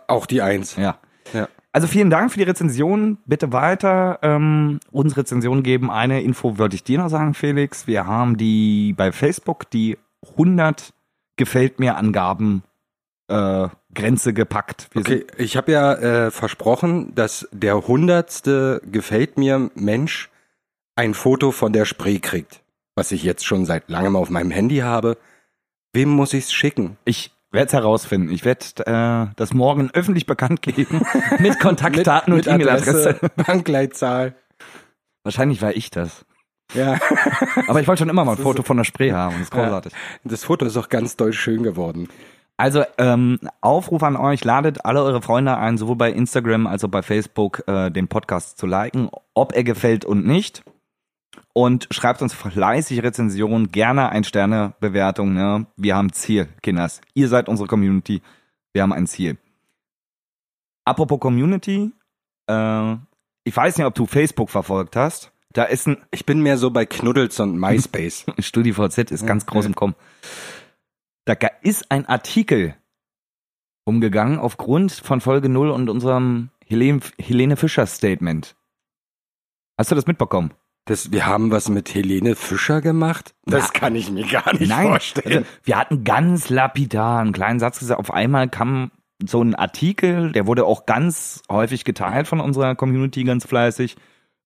Auch 0.08 0.24
die 0.24 0.40
1. 0.40 0.76
Ja. 0.76 0.98
Ja. 1.32 1.48
Also 1.72 1.86
vielen 1.86 2.10
Dank 2.10 2.32
für 2.32 2.38
die 2.38 2.44
Rezension. 2.44 3.18
Bitte 3.26 3.52
weiter 3.52 4.18
ähm, 4.22 4.80
uns 4.90 5.16
Rezensionen 5.16 5.62
geben. 5.62 5.90
Eine 5.90 6.22
Info 6.22 6.58
wollte 6.58 6.74
ich 6.74 6.82
dir 6.82 6.98
noch 6.98 7.08
sagen, 7.08 7.34
Felix. 7.34 7.86
Wir 7.86 8.06
haben 8.06 8.36
die 8.36 8.92
bei 8.96 9.12
Facebook 9.12 9.70
die 9.70 9.96
100 10.32 10.92
gefällt 11.36 11.78
mir 11.78 11.96
Angaben 11.96 12.64
äh, 13.28 13.68
Grenze 13.94 14.32
gepackt. 14.32 14.88
Wir 14.92 15.00
Okay, 15.00 15.26
ich 15.38 15.56
habe 15.56 15.72
ja 15.72 15.94
äh, 15.94 16.30
versprochen, 16.30 17.14
dass 17.14 17.48
der 17.52 17.86
hundertste 17.86 18.82
gefällt 18.90 19.38
mir 19.38 19.70
Mensch 19.74 20.28
ein 20.96 21.14
Foto 21.14 21.52
von 21.52 21.72
der 21.72 21.84
Spree 21.86 22.18
kriegt, 22.18 22.62
was 22.94 23.12
ich 23.12 23.22
jetzt 23.22 23.46
schon 23.46 23.64
seit 23.64 23.88
langem 23.88 24.16
auf 24.16 24.28
meinem 24.28 24.50
Handy 24.50 24.78
habe. 24.78 25.16
Wem 25.92 26.10
muss 26.10 26.34
ich's 26.34 26.52
schicken? 26.52 26.98
Ich 27.04 27.32
werde 27.52 27.66
es 27.66 27.72
herausfinden. 27.72 28.30
Ich 28.30 28.44
werde 28.44 28.64
äh, 28.86 29.34
das 29.36 29.52
morgen 29.52 29.90
öffentlich 29.92 30.26
bekannt 30.26 30.62
geben 30.62 31.02
mit 31.38 31.58
Kontaktdaten 31.60 32.32
und 32.32 32.46
E-Mail-Adresse. 32.46 33.18
Bankleitzahl. 33.36 34.34
Wahrscheinlich 35.22 35.60
war 35.62 35.74
ich 35.74 35.90
das. 35.90 36.24
Ja, 36.74 36.98
Aber 37.66 37.80
ich 37.80 37.88
wollte 37.88 38.00
schon 38.00 38.08
immer 38.08 38.24
mal 38.24 38.36
ein 38.36 38.42
Foto 38.42 38.62
von 38.62 38.76
der 38.76 38.84
Spree 38.84 39.12
haben. 39.12 39.34
Das 39.34 39.42
ist 39.42 39.50
großartig. 39.50 39.92
das 40.24 40.44
Foto 40.44 40.64
ist 40.64 40.76
auch 40.76 40.88
ganz 40.88 41.16
doll 41.16 41.32
schön 41.32 41.62
geworden. 41.62 42.08
Also 42.56 42.84
ähm, 42.98 43.38
Aufruf 43.62 44.02
an 44.02 44.16
euch, 44.16 44.44
ladet 44.44 44.84
alle 44.84 45.02
eure 45.02 45.22
Freunde 45.22 45.56
ein, 45.56 45.78
sowohl 45.78 45.96
bei 45.96 46.12
Instagram 46.12 46.66
als 46.66 46.84
auch 46.84 46.90
bei 46.90 47.02
Facebook, 47.02 47.66
äh, 47.66 47.90
den 47.90 48.06
Podcast 48.06 48.58
zu 48.58 48.66
liken, 48.66 49.08
ob 49.34 49.54
er 49.54 49.64
gefällt 49.64 50.04
und 50.04 50.26
nicht. 50.26 50.62
Und 51.52 51.88
schreibt 51.90 52.22
uns 52.22 52.32
fleißig 52.32 53.02
Rezensionen, 53.02 53.72
gerne 53.72 54.10
ein 54.10 54.24
Sternebewertung. 54.24 55.34
Ne? 55.34 55.66
Wir 55.76 55.96
haben 55.96 56.12
Ziel, 56.12 56.48
Kinders. 56.62 57.00
Ihr 57.14 57.28
seid 57.28 57.48
unsere 57.48 57.66
Community. 57.66 58.22
Wir 58.72 58.82
haben 58.82 58.92
ein 58.92 59.06
Ziel. 59.06 59.36
Apropos 60.84 61.18
Community, 61.18 61.92
äh, 62.46 62.96
ich 63.44 63.56
weiß 63.56 63.78
nicht, 63.78 63.86
ob 63.86 63.94
du 63.94 64.06
Facebook 64.06 64.50
verfolgt 64.50 64.96
hast. 64.96 65.32
Da 65.52 65.64
ist 65.64 65.88
ein 65.88 65.98
Ich 66.12 66.24
bin 66.24 66.40
mehr 66.40 66.56
so 66.56 66.70
bei 66.70 66.86
Knuddels 66.86 67.40
und 67.40 67.58
MySpace. 67.58 68.26
StudiVZ 68.38 69.10
ist 69.10 69.26
ganz 69.26 69.46
groß 69.46 69.66
im 69.66 69.74
Kommen. 69.74 69.96
Da 71.24 71.34
ist 71.62 71.90
ein 71.90 72.06
Artikel 72.06 72.76
umgegangen 73.84 74.38
aufgrund 74.38 74.92
von 74.92 75.20
Folge 75.20 75.48
0 75.48 75.70
und 75.70 75.88
unserem 75.88 76.50
Helene, 76.64 77.00
Helene 77.18 77.56
Fischer 77.56 77.86
Statement. 77.86 78.56
Hast 79.76 79.90
du 79.90 79.96
das 79.96 80.06
mitbekommen? 80.06 80.52
Das, 80.90 81.12
wir 81.12 81.24
haben 81.24 81.52
was 81.52 81.68
mit 81.68 81.94
Helene 81.94 82.34
Fischer 82.34 82.80
gemacht? 82.80 83.32
Das 83.46 83.66
Ja. 83.68 83.72
kann 83.72 83.94
ich 83.94 84.10
mir 84.10 84.26
gar 84.26 84.52
nicht 84.54 84.68
Nein, 84.68 84.88
vorstellen. 84.88 85.36
also 85.38 85.48
wir 85.62 85.78
hatten 85.78 86.02
ganz 86.02 86.50
lapidar 86.50 87.20
einen 87.20 87.32
kleinen 87.32 87.60
Satz 87.60 87.78
gesagt. 87.78 88.00
Auf 88.00 88.12
einmal 88.12 88.48
kam 88.48 88.90
so 89.24 89.40
ein 89.40 89.54
Artikel, 89.54 90.32
der 90.32 90.48
wurde 90.48 90.64
auch 90.64 90.86
ganz 90.86 91.42
häufig 91.48 91.84
geteilt 91.84 92.26
von 92.26 92.40
unserer 92.40 92.74
Community, 92.74 93.22
ganz 93.22 93.44
fleißig, 93.46 93.96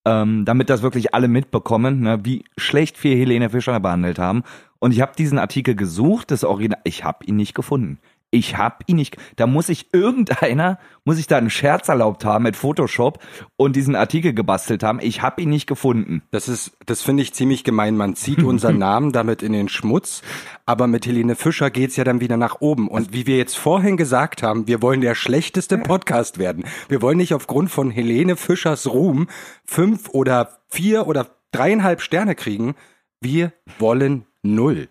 ähm, 0.05 0.45
damit 0.45 0.69
das 0.69 0.83
wirklich 0.83 1.15
alle 1.15 1.29
mitbekommen, 1.29 2.01
ne, 2.01 2.21
wie 2.25 2.45
schlecht 2.59 3.03
wir 3.03 3.17
Helene 3.17 3.49
Fischer 3.49 3.81
behandelt 3.81 4.19
haben. 4.19 4.43
Und 4.81 4.93
ich 4.93 5.01
habe 5.01 5.13
diesen 5.17 5.39
Artikel 5.39 5.75
gesucht, 5.75 6.31
das 6.31 6.45
Original, 6.45 6.81
ich 6.85 7.05
habe 7.05 7.25
ihn 7.25 7.37
nicht 7.37 7.55
gefunden. 7.55 7.99
Ich 8.35 8.57
habe 8.57 8.79
ihn 8.89 8.97
nicht. 8.97 9.17
Da 9.37 9.47
muss 9.47 9.69
ich 9.69 9.95
irgendeiner, 9.95 10.81
muss 11.05 11.19
ich 11.19 11.29
da 11.29 11.39
einen 11.39 11.51
Scherz 11.51 11.89
erlaubt 11.89 12.25
haben 12.25 12.43
mit 12.43 12.57
Photoshop 12.57 13.21
und 13.57 13.77
diesen 13.77 13.95
Artikel 13.95 14.35
gebastelt 14.35 14.83
haben. 14.83 14.99
Ich 15.01 15.23
habe 15.23 15.41
ihn 15.41 15.51
nicht 15.51 15.69
gefunden. 15.69 16.23
Das 16.33 16.49
ist, 16.49 16.73
das 16.85 17.03
finde 17.03 17.23
ich 17.23 17.33
ziemlich 17.33 17.63
gemein. 17.63 17.97
Man 17.97 18.17
zieht 18.17 18.43
unseren 18.43 18.79
Namen 18.85 19.13
damit 19.13 19.45
in 19.45 19.53
den 19.53 19.69
Schmutz, 19.69 20.23
aber 20.67 20.89
mit 20.89 21.07
Helene 21.07 21.37
Fischer 21.37 21.71
geht's 21.71 21.95
ja 21.95 22.03
dann 22.03 22.21
wieder 22.21 22.37
nach 22.37 22.61
oben. 22.61 22.89
Und 22.89 23.13
wie 23.13 23.29
wir 23.29 23.37
jetzt 23.37 23.57
vorhin 23.57 23.97
gesagt 23.97 24.43
haben, 24.43 24.67
wir 24.67 24.83
wollen 24.83 25.01
der 25.01 25.15
schlechteste 25.15 25.79
Podcast 25.79 26.39
werden. 26.39 26.65
Wir 26.89 27.03
wollen 27.03 27.19
nicht 27.19 27.35
aufgrund 27.35 27.71
von 27.71 27.93
Helene 27.93 28.35
Fischers 28.35 28.89
Ruhm 28.89 29.29
fünf 29.65 30.09
oder 30.09 30.59
vier 30.69 31.07
oder 31.07 31.29
dreieinhalb 31.53 32.01
Sterne 32.01 32.35
kriegen. 32.35 32.75
Wir 33.21 33.53
wollen 33.79 34.27
null. 34.43 34.89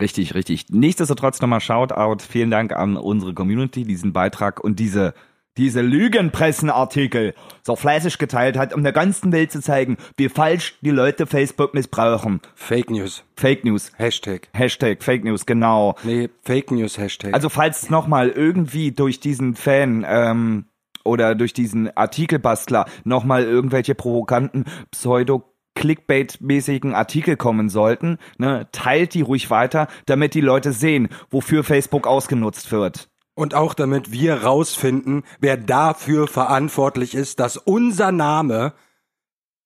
Richtig, 0.00 0.34
richtig. 0.34 0.66
Nichtsdestotrotz 0.70 1.40
nochmal 1.40 1.60
Shoutout. 1.60 2.24
Vielen 2.28 2.50
Dank 2.50 2.72
an 2.72 2.96
unsere 2.96 3.34
Community, 3.34 3.84
diesen 3.84 4.12
Beitrag 4.12 4.62
und 4.62 4.78
diese, 4.78 5.14
diese 5.58 5.82
Lügenpressenartikel 5.82 7.34
so 7.62 7.76
fleißig 7.76 8.18
geteilt 8.18 8.56
hat, 8.56 8.72
um 8.74 8.82
der 8.82 8.92
ganzen 8.92 9.32
Welt 9.32 9.52
zu 9.52 9.60
zeigen, 9.60 9.98
wie 10.16 10.28
falsch 10.28 10.78
die 10.80 10.90
Leute 10.90 11.26
Facebook 11.26 11.74
missbrauchen. 11.74 12.40
Fake 12.54 12.90
News. 12.90 13.22
Fake 13.36 13.64
News. 13.64 13.92
Hashtag. 13.96 14.48
Hashtag 14.54 15.02
Fake 15.02 15.24
News, 15.24 15.44
genau. 15.44 15.94
Nee, 16.04 16.30
Fake 16.42 16.70
News 16.70 16.96
Hashtag. 16.96 17.34
Also 17.34 17.50
falls 17.50 17.90
nochmal 17.90 18.30
irgendwie 18.30 18.92
durch 18.92 19.20
diesen 19.20 19.54
Fan 19.54 20.06
ähm, 20.08 20.64
oder 21.04 21.34
durch 21.34 21.52
diesen 21.52 21.94
Artikelbastler 21.96 22.86
nochmal 23.04 23.44
irgendwelche 23.44 23.94
provokanten 23.94 24.64
Pseudo 24.90 25.51
Clickbait-mäßigen 25.82 26.94
Artikel 26.94 27.36
kommen 27.36 27.68
sollten, 27.68 28.18
ne, 28.38 28.68
teilt 28.70 29.14
die 29.14 29.22
ruhig 29.22 29.50
weiter, 29.50 29.88
damit 30.06 30.34
die 30.34 30.40
Leute 30.40 30.72
sehen, 30.72 31.08
wofür 31.28 31.64
Facebook 31.64 32.06
ausgenutzt 32.06 32.70
wird. 32.70 33.08
Und 33.34 33.54
auch 33.54 33.74
damit 33.74 34.12
wir 34.12 34.44
rausfinden, 34.44 35.24
wer 35.40 35.56
dafür 35.56 36.28
verantwortlich 36.28 37.14
ist, 37.14 37.40
dass 37.40 37.56
unser 37.56 38.12
Name 38.12 38.74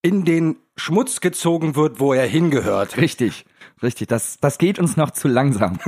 in 0.01 0.25
den 0.25 0.57
Schmutz 0.75 1.21
gezogen 1.21 1.75
wird, 1.75 1.99
wo 1.99 2.13
er 2.13 2.25
hingehört. 2.27 2.97
Richtig, 2.97 3.45
richtig. 3.81 4.07
Das, 4.07 4.37
das 4.39 4.57
geht 4.57 4.79
uns 4.79 4.95
noch 4.95 5.11
zu 5.11 5.27
langsam. 5.27 5.79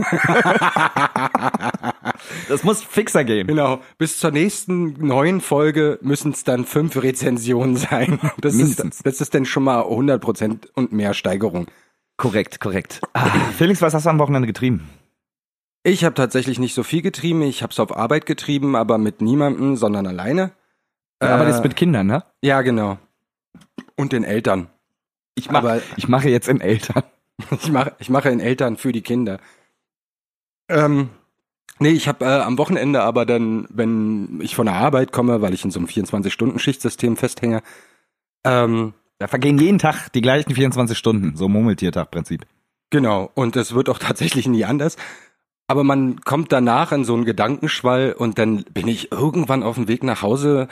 das 2.49 2.63
muss 2.63 2.83
fixer 2.83 3.23
gehen. 3.23 3.47
Genau. 3.47 3.79
Bis 3.97 4.19
zur 4.19 4.31
nächsten 4.31 4.93
neuen 5.05 5.41
Folge 5.41 5.99
müssen 6.01 6.31
es 6.31 6.43
dann 6.43 6.65
fünf 6.65 7.01
Rezensionen 7.01 7.75
sein. 7.75 8.19
Das 8.41 8.55
Mindestens. 8.55 8.97
ist, 8.97 9.05
das 9.05 9.21
ist 9.21 9.33
dann 9.35 9.45
schon 9.45 9.63
mal 9.63 9.81
100% 9.81 10.69
und 10.73 10.91
mehr 10.91 11.13
Steigerung. 11.13 11.67
Korrekt, 12.17 12.59
korrekt. 12.59 13.01
Ah, 13.13 13.29
Felix, 13.57 13.81
was 13.81 13.93
hast 13.93 14.05
du 14.05 14.09
am 14.09 14.19
Wochenende 14.19 14.47
getrieben? 14.47 14.89
Ich 15.83 16.03
habe 16.03 16.15
tatsächlich 16.15 16.59
nicht 16.59 16.73
so 16.73 16.83
viel 16.83 17.01
getrieben. 17.01 17.41
Ich 17.43 17.63
habe 17.63 17.71
es 17.71 17.79
auf 17.79 17.95
Arbeit 17.95 18.25
getrieben, 18.25 18.75
aber 18.75 18.97
mit 18.97 19.21
niemandem, 19.21 19.77
sondern 19.77 20.05
alleine. 20.07 20.51
Aber 21.19 21.43
Äh, 21.43 21.47
das 21.47 21.63
mit 21.63 21.75
Kindern, 21.77 22.07
ne? 22.07 22.23
Ja, 22.41 22.61
genau. 22.61 22.97
Und 23.95 24.11
den 24.13 24.23
Eltern. 24.23 24.69
Ich 25.35 25.49
mache 25.51 25.67
aber- 25.71 25.81
ich 25.97 26.07
mache 26.07 26.29
jetzt 26.29 26.47
in 26.49 26.61
Eltern. 26.61 27.03
Ich 27.51 27.71
mache 27.71 27.93
ich 27.99 28.09
mache 28.09 28.29
in 28.29 28.41
Eltern 28.41 28.75
für 28.75 28.91
die 28.91 29.01
Kinder. 29.01 29.39
Ähm, 30.67 31.09
nee, 31.79 31.89
ich 31.91 32.07
habe 32.07 32.25
äh, 32.25 32.39
am 32.41 32.57
Wochenende 32.57 33.01
aber 33.01 33.25
dann, 33.25 33.65
wenn 33.69 34.39
ich 34.41 34.55
von 34.55 34.65
der 34.65 34.75
Arbeit 34.75 35.11
komme, 35.11 35.41
weil 35.41 35.53
ich 35.53 35.63
in 35.63 35.71
so 35.71 35.79
einem 35.79 35.87
24-Stunden-Schichtsystem 35.87 37.15
festhänge, 37.17 37.61
ähm, 38.43 38.93
Da 39.19 39.27
vergehen 39.27 39.57
jeden 39.57 39.79
Tag 39.79 40.09
die 40.13 40.21
gleichen 40.21 40.53
24 40.53 40.97
Stunden. 40.97 41.35
So 41.37 41.47
Murmeltiertag-Prinzip. 41.47 42.45
genau, 42.89 43.31
und 43.35 43.55
es 43.55 43.73
wird 43.73 43.89
auch 43.89 43.99
tatsächlich 44.09 44.47
nie 44.47 44.65
anders. 44.65 44.97
aber 45.67 45.83
man 45.83 46.19
kommt 46.21 46.51
danach 46.51 46.91
in 46.91 47.05
so 47.05 47.13
einen 47.13 47.25
Gedankenschwall 47.25 48.13
und 48.17 48.37
dann 48.37 48.63
bin 48.65 48.87
ich 48.89 49.11
irgendwann 49.13 49.63
auf 49.63 49.75
dem 49.75 49.87
Weg 49.87 50.03
nach 50.03 50.21
Hause 50.23 50.67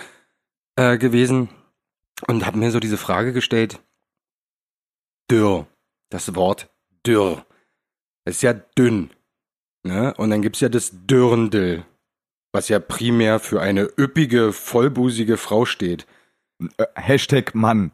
äh, 0.75 0.97
gewesen 0.97 1.47
und 2.25 2.45
habe 2.45 2.57
mir 2.57 2.71
so 2.71 2.79
diese 2.79 2.97
Frage 2.97 3.33
gestellt, 3.33 3.79
dürr, 5.29 5.67
das 6.09 6.35
Wort 6.35 6.69
dürr, 7.05 7.45
ist 8.25 8.41
ja 8.41 8.53
dünn, 8.53 9.11
ne? 9.83 10.13
Und 10.15 10.29
dann 10.29 10.41
gibt's 10.41 10.59
ja 10.59 10.69
das 10.69 10.91
Dürndl, 10.93 11.85
was 12.51 12.69
ja 12.69 12.79
primär 12.79 13.39
für 13.39 13.61
eine 13.61 13.89
üppige, 13.97 14.51
vollbusige 14.53 15.37
Frau 15.37 15.65
steht. 15.65 16.07
Äh, 16.77 16.85
Hashtag 16.95 17.53
Mann. 17.53 17.91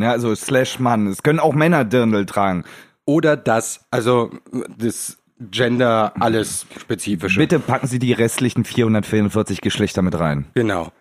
Ja, 0.00 0.12
also 0.12 0.34
slash 0.34 0.78
Mann. 0.78 1.08
Es 1.08 1.22
können 1.22 1.40
auch 1.40 1.54
Männer 1.54 1.84
Dirndl 1.84 2.24
tragen. 2.26 2.64
Oder 3.04 3.36
das, 3.36 3.86
also 3.90 4.30
das 4.76 5.18
Gender, 5.40 6.12
alles 6.20 6.66
spezifische. 6.78 7.38
Bitte 7.38 7.58
packen 7.60 7.86
Sie 7.86 7.98
die 7.98 8.12
restlichen 8.12 8.64
444 8.64 9.60
Geschlechter 9.60 10.02
mit 10.02 10.18
rein. 10.18 10.46
Genau. 10.54 10.92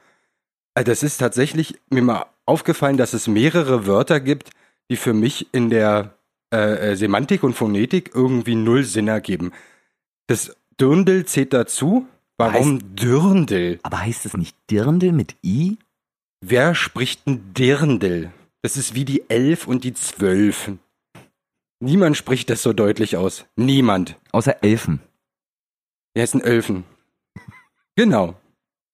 Also 0.73 0.91
Das 0.91 1.03
ist 1.03 1.17
tatsächlich 1.17 1.79
mir 1.89 2.03
mal 2.03 2.25
aufgefallen, 2.47 2.97
dass 2.97 3.13
es 3.13 3.27
mehrere 3.27 3.85
Wörter 3.85 4.19
gibt, 4.19 4.51
die 4.89 4.95
für 4.95 5.13
mich 5.13 5.47
in 5.53 5.69
der 5.69 6.15
äh, 6.53 6.91
äh, 6.91 6.95
Semantik 6.95 7.43
und 7.43 7.53
Phonetik 7.53 8.11
irgendwie 8.13 8.55
null 8.55 8.83
Sinn 8.83 9.07
ergeben. 9.07 9.51
Das 10.27 10.55
Dürndl 10.79 11.25
zählt 11.25 11.53
dazu. 11.53 12.07
Warum 12.37 12.95
Dürndl? 12.95 13.79
Aber 13.83 13.99
heißt 13.99 14.25
es 14.25 14.37
nicht 14.37 14.55
Dirndl 14.69 15.11
mit 15.11 15.35
I? 15.43 15.77
Wer 16.41 16.75
spricht 16.75 17.25
ein 17.27 17.53
Dirndl? 17.53 18.31
Das 18.61 18.77
ist 18.77 18.95
wie 18.95 19.05
die 19.05 19.29
Elf 19.29 19.67
und 19.67 19.83
die 19.83 19.93
Zwölf. 19.93 20.71
Niemand 21.79 22.17
spricht 22.17 22.49
das 22.49 22.63
so 22.63 22.73
deutlich 22.73 23.17
aus. 23.17 23.45
Niemand. 23.55 24.17
Außer 24.31 24.63
Elfen. 24.63 24.99
Die 26.15 26.21
heißen 26.21 26.41
Elfen. 26.41 26.85
Genau. 27.95 28.35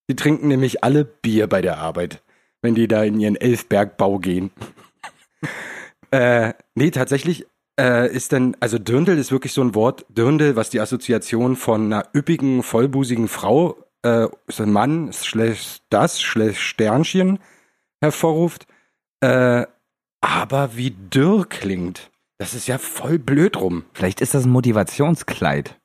Die 0.09 0.15
trinken 0.15 0.47
nämlich 0.47 0.83
alle 0.83 1.05
Bier 1.05 1.47
bei 1.47 1.61
der 1.61 1.77
Arbeit, 1.77 2.21
wenn 2.63 2.73
die 2.73 2.87
da 2.87 3.03
in 3.03 3.19
ihren 3.19 3.35
Elfbergbau 3.35 4.17
gehen. 4.17 4.49
äh, 6.11 6.53
nee, 6.73 6.89
tatsächlich 6.89 7.45
äh, 7.79 8.11
ist 8.11 8.33
dann, 8.33 8.55
also 8.59 8.79
Dirndl 8.79 9.17
ist 9.17 9.31
wirklich 9.31 9.53
so 9.53 9.61
ein 9.61 9.75
Wort, 9.75 10.05
Dirndl, 10.09 10.55
was 10.55 10.71
die 10.71 10.79
Assoziation 10.79 11.55
von 11.55 11.85
einer 11.85 12.07
üppigen, 12.15 12.63
vollbusigen 12.63 13.27
Frau, 13.27 13.77
äh, 14.03 14.27
ist 14.47 14.61
ein 14.61 14.71
Mann, 14.71 15.11
schlecht 15.13 15.83
das, 15.89 16.21
schlecht 16.21 16.59
Sternchen 16.59 17.39
hervorruft. 18.01 18.65
Äh, 19.19 19.65
aber 20.21 20.75
wie 20.77 20.91
dürr 20.91 21.45
klingt. 21.47 22.11
Das 22.37 22.53
ist 22.53 22.67
ja 22.67 22.77
voll 22.77 23.19
blöd 23.19 23.59
rum. 23.59 23.85
Vielleicht 23.93 24.21
ist 24.21 24.33
das 24.33 24.45
ein 24.45 24.51
Motivationskleid. 24.51 25.79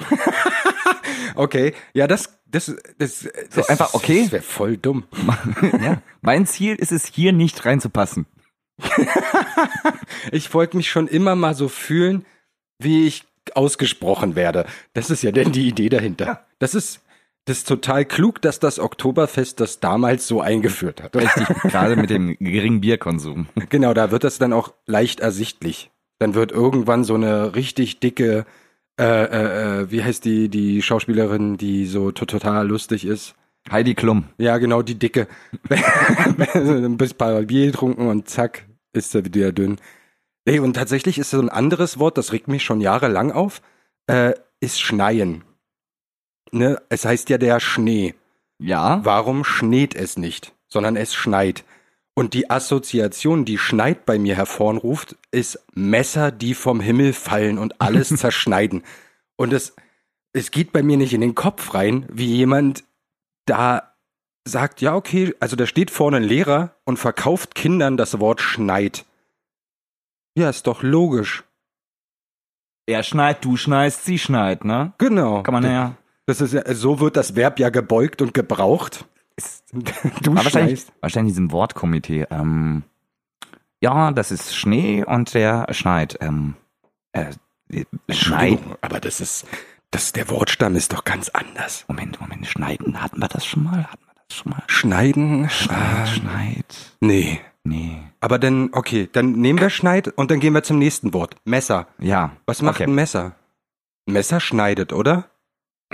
Okay, 1.34 1.74
ja, 1.92 2.06
das, 2.06 2.38
das, 2.46 2.74
das, 2.98 3.28
das 3.54 3.68
einfach 3.68 3.94
okay? 3.94 4.22
Das 4.22 4.32
wäre 4.32 4.42
voll 4.42 4.76
dumm. 4.76 5.04
ja. 5.82 6.02
Mein 6.20 6.46
Ziel 6.46 6.76
ist 6.76 6.92
es, 6.92 7.06
hier 7.06 7.32
nicht 7.32 7.64
reinzupassen. 7.64 8.26
Ich 10.32 10.52
wollte 10.54 10.76
mich 10.76 10.90
schon 10.90 11.06
immer 11.06 11.34
mal 11.34 11.54
so 11.54 11.68
fühlen, 11.68 12.24
wie 12.78 13.06
ich 13.06 13.24
ausgesprochen 13.54 14.36
werde. 14.36 14.66
Das 14.94 15.10
ist 15.10 15.22
ja 15.22 15.32
denn 15.32 15.52
die 15.52 15.68
Idee 15.68 15.88
dahinter. 15.88 16.46
Das 16.58 16.74
ist, 16.74 17.00
das 17.44 17.58
ist 17.58 17.68
total 17.68 18.04
klug, 18.04 18.40
dass 18.40 18.58
das 18.58 18.78
Oktoberfest 18.78 19.60
das 19.60 19.80
damals 19.80 20.26
so 20.26 20.40
eingeführt 20.40 21.02
hat. 21.02 21.14
Richtig, 21.16 21.46
gerade 21.62 21.96
mit 21.96 22.10
dem 22.10 22.36
geringen 22.38 22.80
Bierkonsum. 22.80 23.48
Genau, 23.68 23.92
da 23.92 24.10
wird 24.10 24.24
das 24.24 24.38
dann 24.38 24.52
auch 24.52 24.72
leicht 24.86 25.20
ersichtlich. 25.20 25.90
Dann 26.18 26.34
wird 26.34 26.52
irgendwann 26.52 27.04
so 27.04 27.14
eine 27.14 27.54
richtig 27.54 28.00
dicke, 28.00 28.46
äh, 28.98 29.04
äh, 29.24 29.80
äh, 29.82 29.90
wie 29.90 30.02
heißt 30.04 30.24
die, 30.24 30.48
die 30.48 30.82
Schauspielerin, 30.82 31.56
die 31.56 31.86
so 31.86 32.10
to- 32.12 32.26
total 32.26 32.66
lustig 32.68 33.04
ist? 33.04 33.34
Heidi 33.70 33.94
Klum. 33.94 34.24
Ja, 34.38 34.58
genau, 34.58 34.82
die 34.82 34.98
dicke. 34.98 35.26
Ein 35.70 36.96
bisschen 36.96 37.16
paar 37.18 37.40
Bier 37.42 37.66
getrunken 37.66 38.08
und 38.08 38.28
zack, 38.28 38.66
ist 38.92 39.14
er 39.14 39.24
wieder 39.24 39.52
dünn. 39.52 39.78
Nee, 40.46 40.58
und 40.58 40.74
tatsächlich 40.74 41.18
ist 41.18 41.30
so 41.30 41.40
ein 41.40 41.48
anderes 41.48 41.98
Wort, 41.98 42.18
das 42.18 42.32
regt 42.32 42.48
mich 42.48 42.62
schon 42.62 42.80
jahrelang 42.82 43.32
auf, 43.32 43.62
äh, 44.06 44.34
ist 44.60 44.80
Schneien. 44.80 45.42
Ne? 46.52 46.80
Es 46.90 47.04
heißt 47.06 47.30
ja 47.30 47.38
der 47.38 47.58
Schnee. 47.60 48.14
Ja. 48.58 49.00
Warum 49.02 49.44
schneit 49.44 49.94
es 49.94 50.18
nicht, 50.18 50.52
sondern 50.68 50.96
es 50.96 51.14
schneit? 51.14 51.64
Und 52.14 52.34
die 52.34 52.48
Assoziation, 52.48 53.44
die 53.44 53.58
Schneid 53.58 54.06
bei 54.06 54.18
mir 54.18 54.36
hervorruft, 54.36 55.16
ist 55.32 55.58
Messer, 55.74 56.30
die 56.30 56.54
vom 56.54 56.80
Himmel 56.80 57.12
fallen 57.12 57.58
und 57.58 57.80
alles 57.80 58.08
zerschneiden. 58.16 58.84
Und 59.36 59.52
es, 59.52 59.74
es 60.32 60.50
geht 60.50 60.72
bei 60.72 60.82
mir 60.82 60.96
nicht 60.96 61.12
in 61.12 61.20
den 61.20 61.34
Kopf 61.34 61.74
rein, 61.74 62.06
wie 62.10 62.26
jemand 62.26 62.84
da 63.46 63.94
sagt, 64.46 64.80
ja, 64.80 64.94
okay, 64.94 65.34
also 65.40 65.56
da 65.56 65.66
steht 65.66 65.90
vorne 65.90 66.18
ein 66.18 66.22
Lehrer 66.22 66.76
und 66.84 66.98
verkauft 66.98 67.54
Kindern 67.54 67.96
das 67.96 68.20
Wort 68.20 68.40
Schneid. 68.40 69.04
Ja, 70.36 70.50
ist 70.50 70.66
doch 70.66 70.82
logisch. 70.82 71.44
Er 72.86 73.02
schneit, 73.02 73.44
du 73.44 73.56
schneist, 73.56 74.04
sie 74.04 74.18
schneit, 74.18 74.64
ne? 74.64 74.92
Genau. 74.98 75.42
Kann 75.42 75.54
man 75.54 75.64
ja. 75.64 75.96
Das 76.26 76.40
ist 76.40 76.52
ja, 76.52 76.62
so 76.74 77.00
wird 77.00 77.16
das 77.16 77.34
Verb 77.36 77.58
ja 77.58 77.70
gebeugt 77.70 78.22
und 78.22 78.34
gebraucht. 78.34 79.06
Du 80.22 80.30
Aber 80.32 80.44
wahrscheinlich, 80.44 80.86
wahrscheinlich 81.00 81.30
in 81.32 81.34
diesem 81.46 81.52
Wortkomitee. 81.52 82.26
Ähm, 82.30 82.82
ja, 83.80 84.12
das 84.12 84.30
ist 84.30 84.54
Schnee 84.56 85.04
und 85.04 85.34
der 85.34 85.66
schneit. 85.72 86.18
Ähm, 86.20 86.54
äh, 87.12 87.32
schneit. 88.10 88.58
Aber 88.80 89.00
das 89.00 89.20
ist, 89.20 89.46
das, 89.90 90.12
der 90.12 90.28
Wortstamm 90.30 90.76
ist 90.76 90.92
doch 90.92 91.04
ganz 91.04 91.28
anders. 91.30 91.84
Moment, 91.88 92.20
Moment, 92.20 92.46
schneiden. 92.46 93.00
Hatten 93.02 93.20
wir 93.20 93.28
das 93.28 93.44
schon 93.44 93.64
mal? 93.64 93.84
Hatten 93.84 94.04
wir 94.06 94.14
das 94.28 94.36
schon 94.38 94.50
mal? 94.52 94.62
Schneiden? 94.66 95.48
Schneit, 95.50 95.78
Ah, 95.78 96.06
schneit. 96.06 96.96
nee. 97.00 97.40
Nee. 97.66 97.96
Aber 98.20 98.38
dann, 98.38 98.68
okay, 98.72 99.08
dann 99.10 99.32
nehmen 99.32 99.58
wir 99.58 99.70
Schneid 99.70 100.08
und 100.08 100.30
dann 100.30 100.38
gehen 100.40 100.52
wir 100.52 100.62
zum 100.62 100.78
nächsten 100.78 101.14
Wort. 101.14 101.36
Messer. 101.46 101.86
Ja. 101.98 102.32
Was 102.44 102.60
macht 102.60 102.76
Okay. 102.76 102.84
ein 102.84 102.94
Messer? 102.94 103.36
Messer 104.06 104.38
schneidet, 104.40 104.92
oder? 104.92 105.30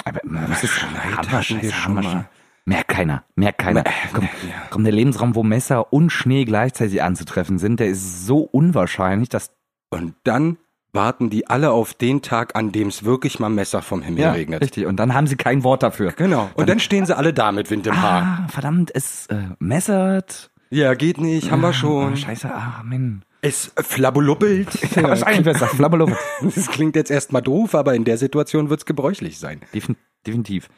Aber, 0.04 0.20
was 0.24 0.64
ist 0.64 0.72
Schneit 0.72 1.16
Haben 1.16 1.30
wir, 1.30 1.72
schon 1.72 1.94
mal. 1.94 2.28
Merkt 2.70 2.88
keiner, 2.88 3.24
merkt 3.35 3.59
keiner. 3.59 3.85
Äh, 3.85 3.90
Komm, 4.12 4.24
ja. 4.48 4.54
komm, 4.70 4.85
der 4.85 4.92
Lebensraum, 4.92 5.35
wo 5.35 5.42
Messer 5.42 5.92
und 5.92 6.11
Schnee 6.11 6.44
gleichzeitig 6.44 7.02
anzutreffen 7.02 7.59
sind, 7.59 7.80
der 7.80 7.88
ist 7.88 8.26
so 8.26 8.38
unwahrscheinlich, 8.38 9.28
dass 9.28 9.50
Und 9.90 10.14
dann 10.22 10.56
warten 10.92 11.30
die 11.30 11.48
alle 11.48 11.72
auf 11.72 11.94
den 11.94 12.22
Tag, 12.22 12.54
an 12.56 12.70
dem 12.70 12.87
es 12.88 13.04
wirklich 13.04 13.40
mal 13.40 13.48
Messer 13.48 13.83
vom 13.83 14.02
Himmel 14.02 14.24
regnet. 14.28 14.61
richtig. 14.61 14.87
Und 14.87 14.96
dann 14.96 15.14
haben 15.14 15.26
sie 15.26 15.37
kein 15.37 15.64
Wort 15.64 15.83
dafür. 15.83 16.12
Genau. 16.12 16.48
Und 16.54 16.68
dann 16.68 16.78
stehen 16.78 17.06
sie 17.06 17.16
alle 17.16 17.33
da 17.33 17.50
mit 17.52 17.70
Wind 17.70 17.87
im 17.88 18.00
Haar. 18.00 18.22
Ah, 18.44 18.48
verdammt, 18.48 18.90
es 18.94 19.26
äh, 19.26 19.37
messert. 19.59 20.50
Ja, 20.70 20.94
geht 20.94 21.18
nicht, 21.18 21.50
haben 21.50 21.62
wir 21.62 21.68
Ah, 21.68 21.72
schon. 21.72 22.16
scheiße, 22.16 22.48
ah, 22.54 22.83
Mann. 22.85 23.24
Es 23.42 23.72
flabbulubbelt. 23.76 24.68
Ja, 24.96 25.04
wahrscheinlich 25.09 25.44
besser. 25.44 25.66
Flabberlubbert. 25.76 26.18
Das 26.42 26.68
klingt 26.68 26.94
jetzt 26.94 27.11
erstmal 27.11 27.42
doof, 27.42 27.74
aber 27.74 27.94
in 27.94 28.04
der 28.04 28.18
Situation 28.18 28.70
wird's 28.70 28.85
gebräuchlich 28.87 29.38
sein. 29.38 29.61
Defin 29.74 29.96
definitiv. 30.26 30.68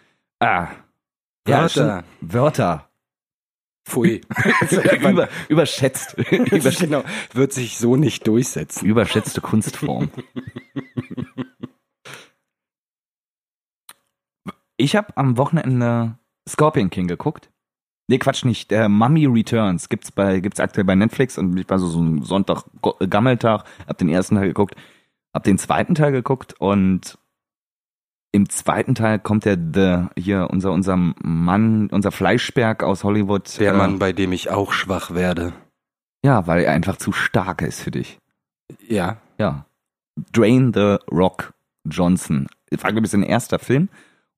Ah. 0.40 0.68
Wörter. 1.44 2.04
Wörter. 2.20 2.88
Pfui. 3.84 4.20
Über, 5.10 5.28
überschätzt. 5.48 6.14
Übersch 6.30 6.78
genau. 6.78 7.02
Wird 7.32 7.52
sich 7.52 7.78
so 7.78 7.96
nicht 7.96 8.26
durchsetzen. 8.26 8.86
überschätzte 8.86 9.40
Kunstform. 9.40 10.10
Ich 14.78 14.96
habe 14.96 15.16
am 15.16 15.36
Wochenende 15.36 16.18
Scorpion 16.48 16.90
King 16.90 17.06
geguckt. 17.06 17.52
Nee, 18.08 18.18
Quatsch 18.18 18.44
nicht. 18.44 18.72
Der 18.72 18.88
Mummy 18.88 19.26
Returns 19.26 19.88
gibt's 19.88 20.10
bei 20.10 20.40
gibt's 20.40 20.58
aktuell 20.58 20.84
bei 20.84 20.96
Netflix 20.96 21.38
und 21.38 21.56
ich 21.56 21.68
war 21.70 21.78
so 21.78 21.86
so 21.86 22.02
ein 22.02 22.22
Sonntag 22.22 22.64
Gammeltag, 23.08 23.64
hab 23.86 23.98
den 23.98 24.08
ersten 24.08 24.34
Teil 24.34 24.48
geguckt, 24.48 24.74
hab 25.32 25.44
den 25.44 25.56
zweiten 25.58 25.94
Teil 25.94 26.10
geguckt 26.10 26.54
und 26.58 27.16
im 28.32 28.48
zweiten 28.48 28.94
Teil 28.94 29.18
kommt 29.18 29.44
der 29.44 29.56
The, 29.56 30.20
hier 30.20 30.48
unser 30.50 30.72
unser 30.72 30.96
Mann, 30.96 31.88
unser 31.90 32.10
Fleischberg 32.10 32.82
aus 32.82 33.04
Hollywood. 33.04 33.58
Der 33.60 33.74
äh, 33.74 33.76
Mann, 33.76 33.98
bei 33.98 34.12
dem 34.12 34.32
ich 34.32 34.50
auch 34.50 34.72
schwach 34.72 35.12
werde. 35.12 35.52
Ja, 36.24 36.46
weil 36.46 36.64
er 36.64 36.72
einfach 36.72 36.96
zu 36.96 37.12
stark 37.12 37.62
ist 37.62 37.82
für 37.82 37.90
dich. 37.90 38.18
Ja. 38.88 39.18
Ja. 39.38 39.66
Drain 40.32 40.72
the 40.74 40.96
Rock 41.10 41.52
Johnson. 41.84 42.46
Ich 42.70 42.80
frage, 42.80 43.00
ist 43.00 43.14
ein 43.14 43.22
erster 43.22 43.58
Film. 43.58 43.88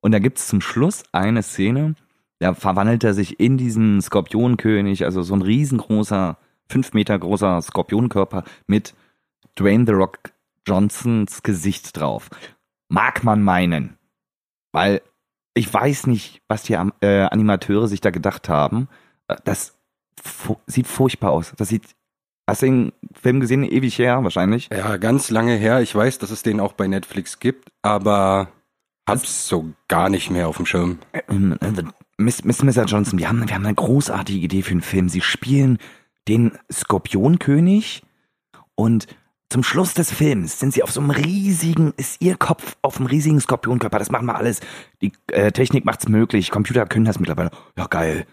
Und 0.00 0.12
da 0.12 0.18
gibt's 0.18 0.48
zum 0.48 0.60
Schluss 0.60 1.04
eine 1.12 1.42
Szene, 1.42 1.94
da 2.38 2.52
verwandelt 2.52 3.04
er 3.04 3.14
sich 3.14 3.40
in 3.40 3.56
diesen 3.56 4.02
Skorpionkönig, 4.02 5.04
also 5.04 5.22
so 5.22 5.34
ein 5.34 5.40
riesengroßer, 5.40 6.36
fünf 6.68 6.92
Meter 6.92 7.18
großer 7.18 7.62
Skorpionkörper 7.62 8.44
mit 8.66 8.94
Dwayne 9.58 9.84
The 9.86 9.92
Rock 9.92 10.18
Johnsons 10.66 11.42
Gesicht 11.42 11.98
drauf. 11.98 12.28
Mag 12.88 13.24
man 13.24 13.42
meinen. 13.42 13.96
Weil 14.72 15.02
ich 15.54 15.72
weiß 15.72 16.06
nicht, 16.06 16.42
was 16.48 16.64
die 16.64 16.74
äh, 16.74 17.22
Animateure 17.22 17.88
sich 17.88 18.00
da 18.00 18.10
gedacht 18.10 18.48
haben. 18.48 18.88
Äh, 19.28 19.36
Das 19.44 19.76
fu 20.20 20.56
sieht 20.66 20.86
furchtbar 20.86 21.30
aus. 21.32 21.52
Das 21.56 21.68
sieht 21.68 21.94
Hast 22.46 22.60
du 22.60 22.66
den 22.66 22.92
Film 23.14 23.40
gesehen? 23.40 23.64
Ewig 23.64 23.98
her, 23.98 24.22
wahrscheinlich. 24.22 24.68
Ja, 24.70 24.98
ganz 24.98 25.30
lange 25.30 25.54
her. 25.56 25.80
Ich 25.80 25.94
weiß, 25.94 26.18
dass 26.18 26.30
es 26.30 26.42
den 26.42 26.60
auch 26.60 26.74
bei 26.74 26.86
Netflix 26.86 27.38
gibt, 27.38 27.70
aber 27.80 28.48
hab's 29.08 29.48
so 29.48 29.72
gar 29.88 30.10
nicht 30.10 30.30
mehr 30.30 30.48
auf 30.48 30.58
dem 30.58 30.66
Schirm. 30.66 30.98
Ähm, 31.28 31.56
äh, 31.62 31.72
Miss, 32.18 32.44
Miss 32.44 32.62
Mr. 32.62 32.84
Johnson, 32.84 33.18
wir 33.18 33.28
haben, 33.28 33.48
wir 33.48 33.54
haben 33.54 33.64
eine 33.64 33.74
großartige 33.74 34.44
Idee 34.44 34.62
für 34.62 34.72
einen 34.72 34.82
Film. 34.82 35.08
Sie 35.08 35.22
spielen 35.22 35.78
den 36.28 36.52
Skorpionkönig 36.70 38.02
und 38.74 39.06
zum 39.54 39.62
Schluss 39.62 39.94
des 39.94 40.12
Films 40.12 40.58
sind 40.58 40.74
sie 40.74 40.82
auf 40.82 40.90
so 40.90 41.00
einem 41.00 41.10
riesigen, 41.10 41.94
ist 41.96 42.20
ihr 42.20 42.36
Kopf 42.36 42.76
auf 42.82 42.96
einem 42.96 43.06
riesigen 43.06 43.38
Skorpionkörper. 43.38 44.00
Das 44.00 44.10
machen 44.10 44.26
wir 44.26 44.34
alles. 44.34 44.58
Die 45.00 45.12
äh, 45.28 45.52
Technik 45.52 45.84
macht's 45.84 46.08
möglich. 46.08 46.50
Computer 46.50 46.86
können 46.86 47.04
das 47.04 47.20
mittlerweile. 47.20 47.52
Ja, 47.78 47.86
geil. 47.86 48.26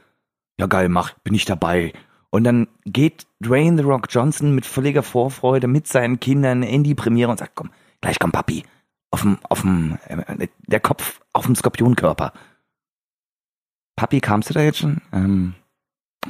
Ja, 0.60 0.66
geil, 0.66 0.90
mach, 0.90 1.14
bin 1.20 1.36
ich 1.36 1.46
dabei. 1.46 1.94
Und 2.32 2.44
dann 2.44 2.68
geht 2.86 3.28
Dwayne 3.40 3.78
The 3.78 3.84
Rock 3.84 4.08
Johnson 4.10 4.56
mit 4.56 4.66
völliger 4.66 5.04
Vorfreude 5.04 5.68
mit 5.68 5.86
seinen 5.86 6.20
Kindern 6.20 6.64
in 6.64 6.84
die 6.84 6.96
Premiere 6.96 7.30
und 7.30 7.38
sagt, 7.38 7.54
komm, 7.54 7.70
gleich 8.02 8.18
komm, 8.18 8.32
Papi. 8.32 8.64
Auf 9.12 9.22
dem, 9.22 9.38
auf 9.44 9.62
dem, 9.62 10.00
äh, 10.08 10.48
der 10.66 10.80
Kopf 10.80 11.22
auf 11.34 11.46
dem 11.46 11.54
Skorpionkörper. 11.54 12.34
Papi, 13.96 14.22
kamst 14.22 14.50
du 14.50 14.56
da 14.56 14.62
jetzt 14.62 14.80
schon? 14.80 15.02
Ähm, 15.12 15.54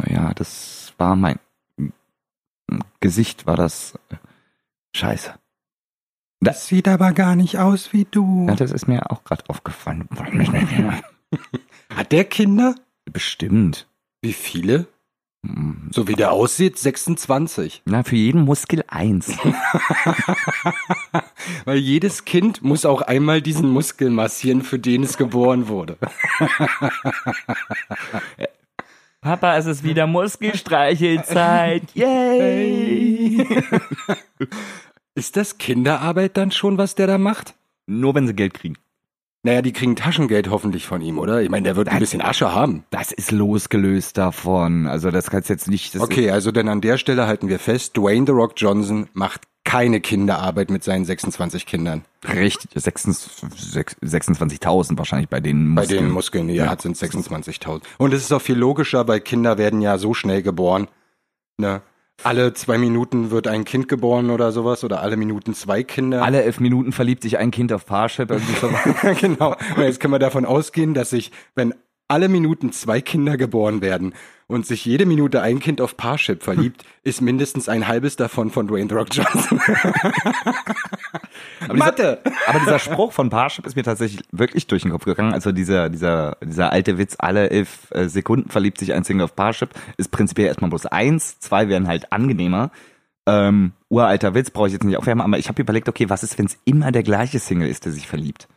ja, 0.05 0.33
das 0.33 0.93
war 0.97 1.15
mein 1.15 1.39
Gesicht, 2.99 3.47
war 3.47 3.55
das. 3.55 3.97
Äh, 4.09 4.17
Scheiße. 4.95 5.33
Das 6.39 6.67
sieht 6.67 6.87
aber 6.87 7.11
gar 7.11 7.35
nicht 7.35 7.59
aus 7.59 7.93
wie 7.93 8.05
du. 8.09 8.47
Ja, 8.47 8.55
das 8.55 8.71
ist 8.71 8.87
mir 8.87 9.11
auch 9.11 9.23
gerade 9.23 9.43
aufgefallen. 9.47 10.09
Hat 11.95 12.11
der 12.11 12.25
Kinder? 12.25 12.75
Bestimmt. 13.05 13.87
Wie 14.21 14.33
viele? 14.33 14.87
Hm. 15.45 15.89
So 15.91 16.07
wie 16.07 16.13
der 16.13 16.31
aussieht, 16.31 16.77
26. 16.79 17.83
Na, 17.85 18.03
für 18.03 18.15
jeden 18.15 18.41
Muskel 18.41 18.83
eins. 18.87 19.27
Weil 21.65 21.77
jedes 21.77 22.25
Kind 22.25 22.63
muss 22.63 22.85
auch 22.85 23.01
einmal 23.01 23.41
diesen 23.41 23.69
Muskel 23.69 24.09
massieren, 24.09 24.61
für 24.61 24.79
den 24.79 25.03
es 25.03 25.17
geboren 25.17 25.67
wurde. 25.67 25.97
Papa, 29.21 29.57
es 29.57 29.67
ist 29.67 29.83
wieder 29.83 30.07
Muskelstreichelzeit. 30.07 31.83
Yay! 31.93 33.47
Ist 35.21 35.37
das 35.37 35.59
Kinderarbeit 35.59 36.35
dann 36.35 36.49
schon, 36.49 36.79
was 36.79 36.95
der 36.95 37.05
da 37.05 37.19
macht? 37.19 37.53
Nur 37.85 38.15
wenn 38.15 38.25
sie 38.25 38.33
Geld 38.33 38.55
kriegen. 38.55 38.75
Naja, 39.43 39.61
die 39.61 39.71
kriegen 39.71 39.95
Taschengeld 39.95 40.49
hoffentlich 40.49 40.87
von 40.87 40.99
ihm, 40.99 41.19
oder? 41.19 41.43
Ich 41.43 41.49
meine, 41.51 41.63
der 41.65 41.75
wird 41.75 41.89
ein 41.89 41.99
bisschen 41.99 42.23
Asche 42.23 42.55
haben. 42.55 42.85
Das 42.89 43.11
ist 43.11 43.29
losgelöst 43.29 44.17
davon. 44.17 44.87
Also 44.87 45.11
das 45.11 45.29
kannst 45.29 45.47
jetzt 45.49 45.67
nicht. 45.67 45.93
Das 45.93 46.01
Okay, 46.01 46.31
also 46.31 46.51
denn 46.51 46.67
an 46.67 46.81
der 46.81 46.97
Stelle 46.97 47.27
halten 47.27 47.49
wir 47.49 47.59
fest, 47.59 47.95
Dwayne 47.97 48.25
The 48.25 48.31
Rock 48.31 48.53
Johnson 48.57 49.09
macht 49.13 49.41
keine 49.63 50.01
Kinderarbeit 50.01 50.71
mit 50.71 50.83
seinen 50.83 51.05
26 51.05 51.67
Kindern. 51.67 52.03
Richtig. 52.27 52.71
26 52.73 53.99
26.000 54.01 54.97
wahrscheinlich 54.97 55.29
bei 55.29 55.39
den 55.39 55.75
Bei 55.75 55.83
Muskeln. 55.83 56.05
den 56.05 56.11
Muskeln, 56.13 56.47
die 56.47 56.57
er 56.57 56.67
hat, 56.71 56.81
sind 56.81 56.97
26.000. 56.97 57.83
Und 57.99 58.11
es 58.11 58.23
ist 58.23 58.31
auch 58.31 58.41
viel 58.41 58.57
logischer, 58.57 59.07
weil 59.07 59.19
Kinder 59.19 59.59
werden 59.59 59.81
ja 59.81 59.99
so 59.99 60.15
schnell 60.15 60.41
geboren. 60.41 60.87
Ne? 61.57 61.83
Alle 62.23 62.53
zwei 62.53 62.77
Minuten 62.77 63.31
wird 63.31 63.47
ein 63.47 63.65
Kind 63.65 63.87
geboren 63.87 64.29
oder 64.29 64.51
sowas 64.51 64.83
oder 64.83 65.01
alle 65.01 65.17
Minuten 65.17 65.53
zwei 65.53 65.83
Kinder. 65.83 66.23
Alle 66.23 66.43
elf 66.43 66.59
Minuten 66.59 66.91
verliebt 66.91 67.23
sich 67.23 67.37
ein 67.37 67.51
Kind 67.51 67.73
auf 67.73 67.85
Parship. 67.85 68.31
Irgendwie 68.31 68.53
so. 68.53 68.69
genau. 69.27 69.55
Und 69.75 69.83
jetzt 69.83 69.99
können 69.99 70.13
wir 70.13 70.19
davon 70.19 70.45
ausgehen, 70.45 70.93
dass 70.93 71.09
sich, 71.09 71.31
wenn 71.55 71.73
alle 72.11 72.27
Minuten 72.27 72.71
zwei 72.73 72.99
Kinder 72.99 73.37
geboren 73.37 73.81
werden 73.81 74.13
und 74.47 74.65
sich 74.65 74.83
jede 74.83 75.05
Minute 75.05 75.41
ein 75.41 75.59
Kind 75.59 75.79
auf 75.79 75.95
Parship 75.95 76.43
verliebt, 76.43 76.83
ist 77.03 77.21
mindestens 77.21 77.69
ein 77.69 77.87
halbes 77.87 78.17
davon 78.17 78.51
von 78.51 78.67
Dwayne 78.67 78.89
The 78.89 78.95
Rock 78.95 79.07
Johnson. 79.11 79.61
Aber 81.67 81.91
dieser, 81.91 82.19
aber 82.47 82.59
dieser 82.59 82.79
Spruch 82.79 83.13
von 83.13 83.29
Parship 83.29 83.65
ist 83.65 83.75
mir 83.75 83.83
tatsächlich 83.83 84.23
wirklich 84.31 84.67
durch 84.67 84.81
den 84.81 84.91
Kopf 84.91 85.05
gegangen. 85.05 85.33
Also 85.33 85.51
dieser, 85.51 85.89
dieser, 85.89 86.37
dieser 86.43 86.71
alte 86.71 86.97
Witz, 86.97 87.15
alle 87.17 87.49
elf 87.49 87.87
äh, 87.91 88.09
Sekunden 88.09 88.49
verliebt 88.49 88.77
sich 88.77 88.93
ein 88.93 89.03
Single 89.03 89.25
auf 89.25 89.35
Parship, 89.35 89.69
ist 89.97 90.11
prinzipiell 90.11 90.47
erstmal 90.47 90.69
bloß 90.69 90.87
eins. 90.87 91.39
Zwei 91.39 91.69
wären 91.69 91.87
halt 91.87 92.11
angenehmer. 92.11 92.71
Ähm, 93.25 93.71
uralter 93.89 94.33
Witz, 94.33 94.49
brauche 94.49 94.67
ich 94.67 94.73
jetzt 94.73 94.83
nicht 94.83 94.97
aufwärmen, 94.97 95.23
aber 95.23 95.37
ich 95.37 95.47
habe 95.47 95.61
überlegt, 95.61 95.87
okay, 95.87 96.09
was 96.09 96.23
ist, 96.23 96.37
wenn 96.37 96.47
es 96.47 96.57
immer 96.65 96.91
der 96.91 97.03
gleiche 97.03 97.39
Single 97.39 97.69
ist, 97.69 97.85
der 97.85 97.93
sich 97.93 98.07
verliebt? 98.07 98.47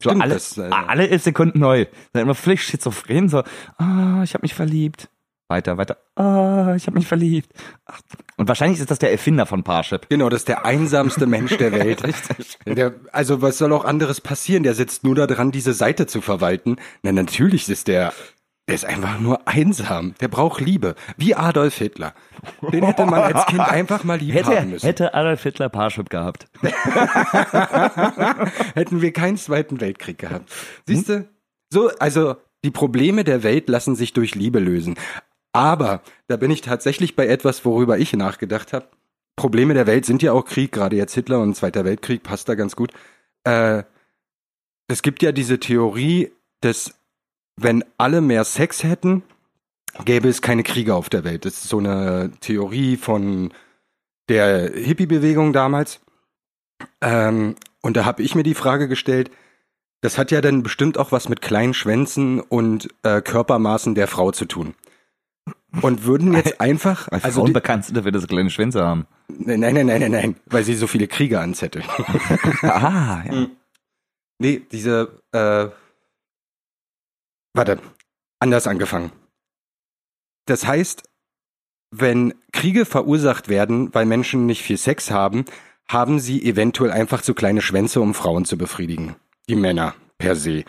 So 0.00 0.10
Stimmt, 0.10 0.22
alle, 0.22 0.34
das, 0.34 0.56
äh, 0.56 0.70
alle 0.70 1.08
elf 1.08 1.22
Sekunden 1.22 1.58
neu. 1.58 1.86
Dann 2.12 2.22
immer 2.22 2.34
völlig 2.34 2.62
schizophren, 2.62 3.28
so, 3.28 3.42
ah, 3.78 4.22
ich 4.22 4.34
habe 4.34 4.42
mich 4.42 4.54
verliebt. 4.54 5.08
Weiter, 5.50 5.78
weiter, 5.78 5.96
ah, 6.14 6.74
ich 6.76 6.86
habe 6.86 6.98
mich 6.98 7.06
verliebt. 7.06 7.50
Ach. 7.86 8.00
Und 8.36 8.48
wahrscheinlich 8.48 8.78
ist 8.80 8.90
das 8.90 8.98
der 8.98 9.10
Erfinder 9.10 9.46
von 9.46 9.64
Parship. 9.64 10.08
Genau, 10.10 10.28
das 10.28 10.42
ist 10.42 10.48
der 10.48 10.64
einsamste 10.64 11.26
Mensch 11.26 11.56
der 11.56 11.72
Welt. 11.72 12.02
Der, 12.66 12.94
also 13.12 13.42
was 13.42 13.58
soll 13.58 13.72
auch 13.72 13.84
anderes 13.84 14.20
passieren? 14.20 14.62
Der 14.62 14.74
sitzt 14.74 15.04
nur 15.04 15.14
da 15.14 15.26
dran, 15.26 15.50
diese 15.50 15.72
Seite 15.72 16.06
zu 16.06 16.20
verwalten. 16.20 16.76
Na, 17.02 17.12
natürlich 17.12 17.68
ist 17.68 17.88
der, 17.88 18.12
der 18.68 18.74
ist 18.74 18.84
einfach 18.84 19.18
nur 19.18 19.48
einsam. 19.48 20.14
Der 20.20 20.28
braucht 20.28 20.60
Liebe. 20.60 20.94
Wie 21.16 21.34
Adolf 21.34 21.78
Hitler. 21.78 22.14
Den 22.70 22.84
hätte 22.84 23.06
man 23.06 23.22
als 23.22 23.46
Kind 23.46 23.60
einfach 23.68 24.04
mal 24.04 24.18
lieb 24.18 24.34
Hätte, 24.34 24.60
haben 24.60 24.70
müssen. 24.70 24.84
hätte 24.84 25.14
Adolf 25.14 25.42
Hitler 25.42 25.70
Parship 25.70 26.10
gehabt. 26.10 26.46
Hätten 28.74 29.00
wir 29.00 29.12
keinen 29.14 29.38
Zweiten 29.38 29.80
Weltkrieg 29.80 30.18
gehabt. 30.18 30.52
Siehst 30.86 31.08
du? 31.08 31.26
So, 31.70 31.88
also 31.98 32.36
die 32.62 32.70
Probleme 32.70 33.24
der 33.24 33.42
Welt 33.42 33.70
lassen 33.70 33.96
sich 33.96 34.12
durch 34.12 34.34
Liebe 34.34 34.58
lösen. 34.58 34.96
Aber 35.52 36.02
da 36.26 36.36
bin 36.36 36.50
ich 36.50 36.60
tatsächlich 36.60 37.16
bei 37.16 37.26
etwas, 37.26 37.64
worüber 37.64 37.98
ich 37.98 38.12
nachgedacht 38.12 38.74
habe. 38.74 38.86
Probleme 39.34 39.72
der 39.72 39.86
Welt 39.86 40.04
sind 40.04 40.22
ja 40.22 40.32
auch 40.32 40.44
Krieg, 40.44 40.72
gerade 40.72 40.96
jetzt 40.96 41.14
Hitler 41.14 41.40
und 41.40 41.54
Zweiter 41.54 41.86
Weltkrieg 41.86 42.22
passt 42.22 42.50
da 42.50 42.54
ganz 42.54 42.76
gut. 42.76 42.92
Äh, 43.44 43.84
es 44.88 45.00
gibt 45.00 45.22
ja 45.22 45.32
diese 45.32 45.58
Theorie, 45.58 46.32
dass 46.60 46.97
wenn 47.60 47.84
alle 47.96 48.20
mehr 48.20 48.44
Sex 48.44 48.84
hätten, 48.84 49.22
gäbe 50.04 50.28
es 50.28 50.42
keine 50.42 50.62
Kriege 50.62 50.94
auf 50.94 51.08
der 51.10 51.24
Welt. 51.24 51.44
Das 51.44 51.54
ist 51.54 51.68
so 51.68 51.78
eine 51.78 52.30
Theorie 52.40 52.96
von 52.96 53.52
der 54.28 54.70
Hippie-Bewegung 54.72 55.52
damals. 55.52 56.00
Ähm, 57.00 57.56
und 57.82 57.96
da 57.96 58.04
habe 58.04 58.22
ich 58.22 58.34
mir 58.34 58.42
die 58.42 58.54
Frage 58.54 58.88
gestellt, 58.88 59.30
das 60.00 60.18
hat 60.18 60.30
ja 60.30 60.40
dann 60.40 60.62
bestimmt 60.62 60.98
auch 60.98 61.10
was 61.10 61.28
mit 61.28 61.40
kleinen 61.42 61.74
Schwänzen 61.74 62.40
und 62.40 62.88
äh, 63.02 63.20
Körpermaßen 63.20 63.94
der 63.94 64.06
Frau 64.06 64.30
zu 64.30 64.44
tun. 64.44 64.74
Und 65.82 66.04
würden 66.04 66.34
jetzt 66.34 66.60
einfach, 66.60 67.10
Weil 67.10 67.20
also 67.20 67.40
Frauen 67.40 67.46
die, 67.48 67.52
bekannt 67.52 67.84
sind 67.84 67.96
dafür, 67.96 68.12
dass 68.12 68.22
sie 68.22 68.28
kleine 68.28 68.50
Schwänze 68.50 68.84
haben. 68.84 69.06
nein, 69.28 69.58
nein, 69.60 69.74
nein, 69.74 69.86
nein, 69.86 70.12
nein, 70.12 70.36
weil 70.46 70.62
sie 70.62 70.74
so 70.74 70.86
viele 70.86 71.08
Kriege 71.08 71.40
anzetteln. 71.40 71.84
Ah, 72.62 73.22
ja. 73.26 73.46
nee, 74.38 74.62
diese, 74.70 75.20
äh, 75.32 75.68
warte, 77.58 77.78
anders 78.38 78.66
angefangen. 78.66 79.12
Das 80.46 80.66
heißt, 80.66 81.02
wenn 81.90 82.34
Kriege 82.52 82.86
verursacht 82.86 83.48
werden, 83.48 83.92
weil 83.94 84.06
Menschen 84.06 84.46
nicht 84.46 84.62
viel 84.62 84.78
Sex 84.78 85.10
haben, 85.10 85.44
haben 85.88 86.20
sie 86.20 86.44
eventuell 86.44 86.90
einfach 86.90 87.20
zu 87.20 87.34
kleine 87.34 87.60
Schwänze, 87.60 88.00
um 88.00 88.14
Frauen 88.14 88.44
zu 88.44 88.56
befriedigen. 88.56 89.16
Die 89.48 89.56
Männer 89.56 89.94
per 90.18 90.36
se. 90.36 90.64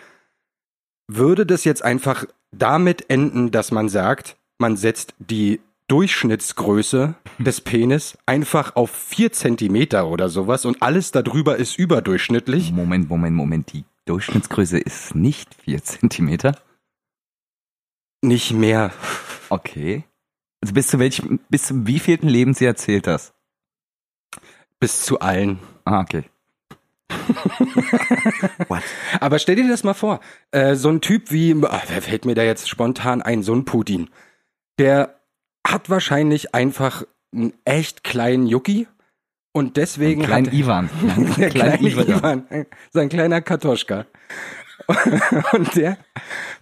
Würde 1.07 1.45
das 1.45 1.63
jetzt 1.63 1.83
einfach 1.83 2.25
damit 2.51 3.09
enden, 3.09 3.51
dass 3.51 3.71
man 3.71 3.89
sagt, 3.89 4.37
man 4.57 4.75
setzt 4.75 5.13
die 5.19 5.61
Durchschnittsgröße 5.87 7.15
des 7.39 7.61
Penis 7.61 8.17
einfach 8.25 8.75
auf 8.75 8.91
vier 8.91 9.31
Zentimeter 9.31 10.07
oder 10.07 10.29
sowas 10.29 10.65
und 10.65 10.81
alles 10.81 11.11
darüber 11.11 11.57
ist 11.57 11.77
überdurchschnittlich? 11.77 12.71
Moment, 12.71 13.09
Moment, 13.09 13.35
Moment. 13.35 13.73
Die 13.73 13.85
Durchschnittsgröße 14.05 14.79
ist 14.79 15.15
nicht 15.15 15.55
4 15.63 15.83
Zentimeter. 15.83 16.55
Nicht 18.21 18.51
mehr. 18.51 18.91
Okay. 19.49 20.03
Also 20.61 20.73
bis 20.73 20.87
zu 20.87 20.99
welchem, 20.99 21.39
bis 21.49 21.63
zum 21.63 21.87
wievielten 21.87 22.27
Lebensjahr 22.27 22.69
erzählt 22.69 23.07
das? 23.07 23.33
Bis 24.79 25.01
zu 25.01 25.19
allen. 25.19 25.59
Ah, 25.85 26.01
okay. 26.01 26.23
What? 28.67 28.83
Aber 29.19 29.39
stell 29.39 29.55
dir 29.55 29.67
das 29.67 29.83
mal 29.83 29.93
vor, 29.93 30.19
äh, 30.51 30.75
so 30.75 30.89
ein 30.89 31.01
Typ 31.01 31.31
wie, 31.31 31.55
ach, 31.63 31.83
wer 31.87 32.01
fällt 32.01 32.25
mir 32.25 32.35
da 32.35 32.43
jetzt 32.43 32.69
spontan 32.69 33.21
ein, 33.21 33.43
so 33.43 33.53
ein 33.53 33.65
Putin, 33.65 34.09
der 34.77 35.19
hat 35.65 35.89
wahrscheinlich 35.89 36.53
einfach 36.53 37.03
einen 37.33 37.53
echt 37.65 38.03
kleinen 38.03 38.47
Jucki 38.47 38.87
und 39.51 39.77
deswegen 39.77 40.23
Klein 40.23 40.47
hat 40.47 40.53
Ivan. 40.53 40.89
der 41.37 41.49
Klein 41.49 41.79
kleine 41.79 41.89
Ivan. 41.89 42.07
Ivan, 42.07 42.65
sein 42.91 43.09
kleiner 43.09 43.41
Kartoschka. 43.41 44.05
und 45.53 45.75
der 45.75 45.97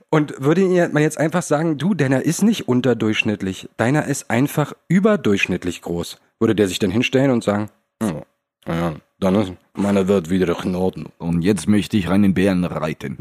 und 0.10 0.42
würde 0.42 0.90
man 0.94 1.04
jetzt 1.04 1.18
einfach 1.18 1.42
sagen, 1.42 1.78
du, 1.78 1.94
deiner 1.94 2.24
ist 2.24 2.42
nicht 2.42 2.68
unterdurchschnittlich, 2.68 3.70
deiner 3.78 4.06
ist 4.06 4.30
einfach 4.30 4.74
überdurchschnittlich 4.88 5.82
groß. 5.82 6.18
Würde 6.40 6.56
der 6.56 6.68
sich 6.68 6.80
dann 6.80 6.92
hinstellen 6.92 7.32
und 7.32 7.44
sagen, 7.44 7.70
oh, 8.02 8.22
ja, 8.68 8.96
dann 9.20 9.36
ist 9.36 9.54
meine 9.74 10.08
Welt 10.08 10.30
wieder 10.30 10.64
in 10.64 10.76
Ordnung. 10.76 11.12
Und 11.18 11.42
jetzt 11.42 11.68
möchte 11.68 11.98
ich 11.98 12.08
einen 12.10 12.34
Bären 12.34 12.64
reiten. 12.64 13.18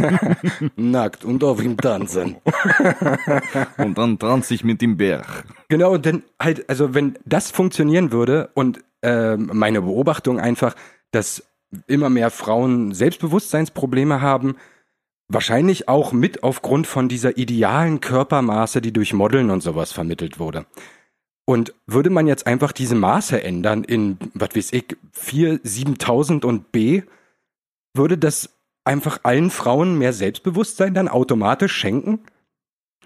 Nackt 0.76 1.24
und 1.24 1.44
auf 1.44 1.62
ihm 1.62 1.76
tanzen. 1.76 2.36
Und 3.76 3.98
dann 3.98 4.18
tanze 4.18 4.54
ich 4.54 4.64
mit 4.64 4.80
dem 4.80 4.96
Bär. 4.96 5.24
Genau, 5.68 5.96
denn 5.98 6.22
halt, 6.40 6.68
also 6.68 6.94
wenn 6.94 7.18
das 7.24 7.50
funktionieren 7.50 8.12
würde 8.12 8.50
und 8.54 8.80
ähm, 9.02 9.50
meine 9.52 9.82
Beobachtung 9.82 10.40
einfach, 10.40 10.74
dass 11.10 11.42
immer 11.86 12.10
mehr 12.10 12.30
Frauen 12.30 12.92
Selbstbewusstseinsprobleme 12.92 14.20
haben, 14.20 14.56
wahrscheinlich 15.28 15.88
auch 15.88 16.12
mit 16.12 16.42
aufgrund 16.42 16.86
von 16.86 17.08
dieser 17.08 17.36
idealen 17.36 18.00
Körpermaße, 18.00 18.80
die 18.80 18.92
durch 18.92 19.12
Modeln 19.12 19.50
und 19.50 19.62
sowas 19.62 19.92
vermittelt 19.92 20.38
wurde. 20.38 20.66
Und 21.44 21.74
würde 21.86 22.10
man 22.10 22.26
jetzt 22.26 22.46
einfach 22.46 22.72
diese 22.72 22.94
Maße 22.94 23.42
ändern 23.42 23.84
in, 23.84 24.18
was 24.34 24.50
weiß 24.54 24.72
ich, 24.72 24.96
4, 25.12 25.60
7000 25.62 26.44
und 26.44 26.72
B, 26.72 27.02
würde 27.94 28.18
das 28.18 28.50
einfach 28.84 29.20
allen 29.22 29.50
Frauen 29.50 29.98
mehr 29.98 30.12
Selbstbewusstsein 30.12 30.94
dann 30.94 31.08
automatisch 31.08 31.72
schenken? 31.72 32.20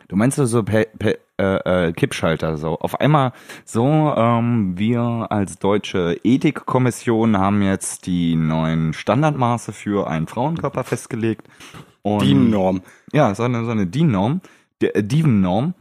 Du 0.09 0.17
meinst 0.17 0.37
so 0.37 0.62
per, 0.62 0.85
per, 0.99 1.17
äh, 1.38 1.88
äh, 1.88 1.93
Kippschalter 1.93 2.57
so. 2.57 2.79
Auf 2.79 3.01
einmal 3.01 3.33
so, 3.64 3.85
ähm, 4.17 4.79
wir 4.79 5.27
als 5.31 5.59
deutsche 5.59 6.19
Ethikkommission 6.23 7.38
haben 7.38 7.62
jetzt 7.62 8.07
die 8.07 8.37
neuen 8.37 8.93
Standardmaße 8.93 9.73
für 9.73 10.07
einen 10.09 10.27
Frauenkörper 10.27 10.85
festgelegt. 10.85 11.49
Und, 12.03 12.23
Die 12.23 12.35
Norm. 12.35 12.83
Ja, 13.12 13.35
so 13.35 13.45
eine, 13.45 13.64
so 13.64 13.71
eine 13.71 13.87
DIN-Norm, 13.87 14.43
der- 14.81 14.95
äh, 14.97 15.03
DIN-Norm. 15.03 15.75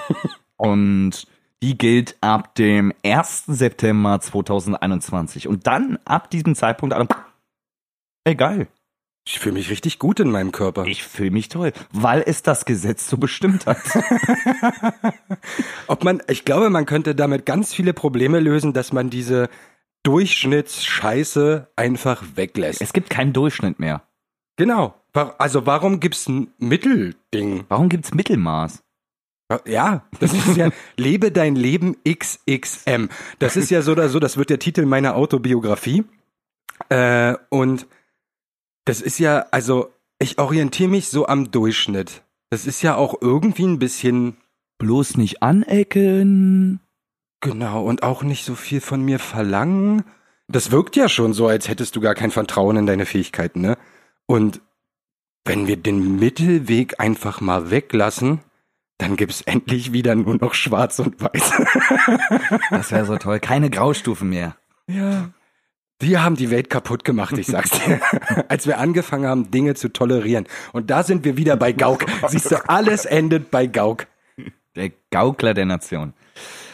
und 0.56 1.26
die 1.62 1.78
gilt 1.78 2.16
ab 2.20 2.54
dem 2.56 2.92
1. 3.04 3.44
September 3.46 4.20
2021. 4.20 5.48
Und 5.48 5.66
dann 5.66 5.98
ab 6.04 6.28
diesem 6.30 6.54
Zeitpunkt 6.54 6.94
ey 8.24 8.34
geil, 8.34 8.68
Ich 9.24 9.38
fühle 9.38 9.54
mich 9.54 9.70
richtig 9.70 10.00
gut 10.00 10.18
in 10.18 10.30
meinem 10.30 10.50
Körper. 10.50 10.84
ich 10.86 11.04
fühle 11.04 11.30
mich 11.30 11.48
toll, 11.48 11.72
weil 11.92 12.24
es 12.26 12.42
das 12.42 12.64
Gesetz 12.64 13.08
so 13.08 13.16
bestimmt 13.16 13.66
hat. 13.66 13.78
Ob 15.86 16.02
man, 16.02 16.22
ich 16.28 16.44
glaube, 16.44 16.70
man 16.70 16.86
könnte 16.86 17.14
damit 17.14 17.46
ganz 17.46 17.72
viele 17.72 17.92
Probleme 17.92 18.40
lösen, 18.40 18.72
dass 18.72 18.92
man 18.92 19.10
diese 19.10 19.48
Durchschnittsscheiße 20.02 21.68
einfach 21.76 22.24
weglässt. 22.34 22.80
es 22.82 22.92
gibt 22.92 23.10
keinen 23.10 23.32
Durchschnitt 23.32 23.78
mehr. 23.78 24.02
genau. 24.56 24.94
Also 25.12 25.66
warum 25.66 26.00
gibt's 26.00 26.26
ein 26.26 26.52
Mittelding? 26.58 27.64
Warum 27.68 27.90
gibt's 27.90 28.14
Mittelmaß? 28.14 28.82
Ja, 29.66 30.06
das 30.18 30.32
ist 30.32 30.56
ja 30.56 30.70
Lebe 30.96 31.30
dein 31.30 31.54
Leben 31.54 31.96
XXM. 32.08 33.08
Das 33.38 33.56
ist 33.56 33.70
ja 33.70 33.82
so 33.82 33.92
oder 33.92 34.08
so, 34.08 34.18
das 34.18 34.38
wird 34.38 34.48
der 34.48 34.58
Titel 34.58 34.86
meiner 34.86 35.14
Autobiografie. 35.14 36.04
Äh, 36.88 37.34
und 37.50 37.86
das 38.84 39.00
ist 39.00 39.18
ja, 39.18 39.46
also 39.50 39.92
ich 40.18 40.38
orientiere 40.38 40.88
mich 40.88 41.08
so 41.08 41.26
am 41.26 41.50
Durchschnitt. 41.50 42.22
Das 42.50 42.66
ist 42.66 42.82
ja 42.82 42.96
auch 42.96 43.14
irgendwie 43.20 43.64
ein 43.64 43.78
bisschen 43.78 44.36
Bloß 44.78 45.16
nicht 45.16 45.42
anecken. 45.42 46.80
Genau, 47.40 47.84
und 47.84 48.02
auch 48.02 48.22
nicht 48.22 48.44
so 48.44 48.54
viel 48.54 48.80
von 48.80 49.02
mir 49.02 49.18
verlangen. 49.18 50.04
Das 50.48 50.70
wirkt 50.70 50.96
ja 50.96 51.08
schon 51.08 51.32
so, 51.32 51.46
als 51.46 51.68
hättest 51.68 51.96
du 51.96 52.00
gar 52.00 52.14
kein 52.14 52.30
Vertrauen 52.30 52.76
in 52.76 52.86
deine 52.86 53.06
Fähigkeiten, 53.06 53.60
ne? 53.60 53.78
Und 54.26 54.60
wenn 55.44 55.66
wir 55.66 55.76
den 55.76 56.16
Mittelweg 56.18 57.00
einfach 57.00 57.40
mal 57.40 57.70
weglassen, 57.70 58.40
dann 58.98 59.16
gibt's 59.16 59.40
endlich 59.40 59.92
wieder 59.92 60.14
nur 60.14 60.36
noch 60.36 60.54
schwarz 60.54 60.98
und 60.98 61.20
weiß. 61.20 61.52
Das 62.70 62.92
wäre 62.92 63.06
so 63.06 63.16
toll. 63.16 63.40
Keine 63.40 63.70
Graustufen 63.70 64.28
mehr. 64.28 64.56
ja. 64.86 65.30
Die 66.02 66.18
haben 66.18 66.34
die 66.34 66.50
Welt 66.50 66.68
kaputt 66.68 67.04
gemacht, 67.04 67.38
ich 67.38 67.46
sag's 67.46 67.70
dir. 67.70 68.00
Als 68.48 68.66
wir 68.66 68.78
angefangen 68.78 69.26
haben, 69.26 69.50
Dinge 69.52 69.74
zu 69.74 69.88
tolerieren. 69.88 70.46
Und 70.72 70.90
da 70.90 71.04
sind 71.04 71.24
wir 71.24 71.36
wieder 71.36 71.56
bei 71.56 71.72
Gauk. 71.72 72.04
Siehst 72.26 72.50
du, 72.50 72.68
alles 72.68 73.04
endet 73.04 73.50
bei 73.52 73.66
Gauk. 73.66 74.06
Der 74.74 74.90
Gaukler 75.10 75.54
der 75.54 75.66
Nation. 75.66 76.12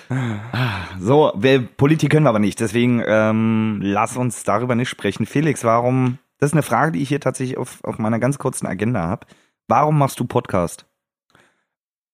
Ah, 0.09 0.87
So, 0.99 1.33
wir, 1.37 1.61
Politik 1.61 2.11
können 2.11 2.25
wir 2.25 2.31
aber 2.31 2.39
nicht, 2.39 2.61
deswegen 2.61 3.03
ähm, 3.07 3.81
lass 3.83 4.17
uns 4.17 4.45
darüber 4.45 4.75
nicht 4.75 4.89
sprechen. 4.89 5.27
Felix, 5.27 5.65
warum, 5.65 6.19
das 6.39 6.51
ist 6.51 6.55
eine 6.55 6.63
Frage, 6.63 6.93
die 6.93 7.03
ich 7.03 7.11
hier 7.11 7.21
tatsächlich 7.21 7.59
auf, 7.59 7.85
auf 7.85 7.99
meiner 7.99 8.19
ganz 8.19 8.39
kurzen 8.39 8.67
Agenda 8.67 9.03
habe. 9.03 9.27
Warum 9.67 9.99
machst 9.99 10.19
du 10.19 10.25
Podcast? 10.25 10.87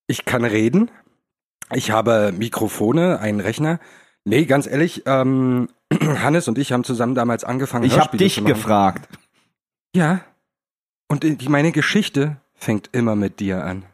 Ich 0.09 0.25
kann 0.25 0.45
reden. 0.45 0.91
Ich 1.73 1.93
habe 1.93 2.33
Mikrofone, 2.37 3.21
einen 3.21 3.39
Rechner. 3.39 3.79
Nee, 4.25 4.47
ganz 4.47 4.67
ehrlich, 4.67 5.03
ähm, 5.07 5.69
Hannes 6.01 6.49
und 6.49 6.59
ich 6.59 6.73
haben 6.73 6.85
zusammen 6.85 7.15
damals 7.15 7.45
angefangen. 7.45 7.85
Ich 7.85 7.99
habe 7.99 8.17
dich 8.17 8.45
gefragt. 8.45 9.09
Ja. 9.95 10.21
Und 11.09 11.49
meine 11.49 11.73
Geschichte 11.73 12.41
fängt 12.55 12.91
immer 12.93 13.15
mit 13.15 13.41
dir 13.41 13.65
an. 13.65 13.85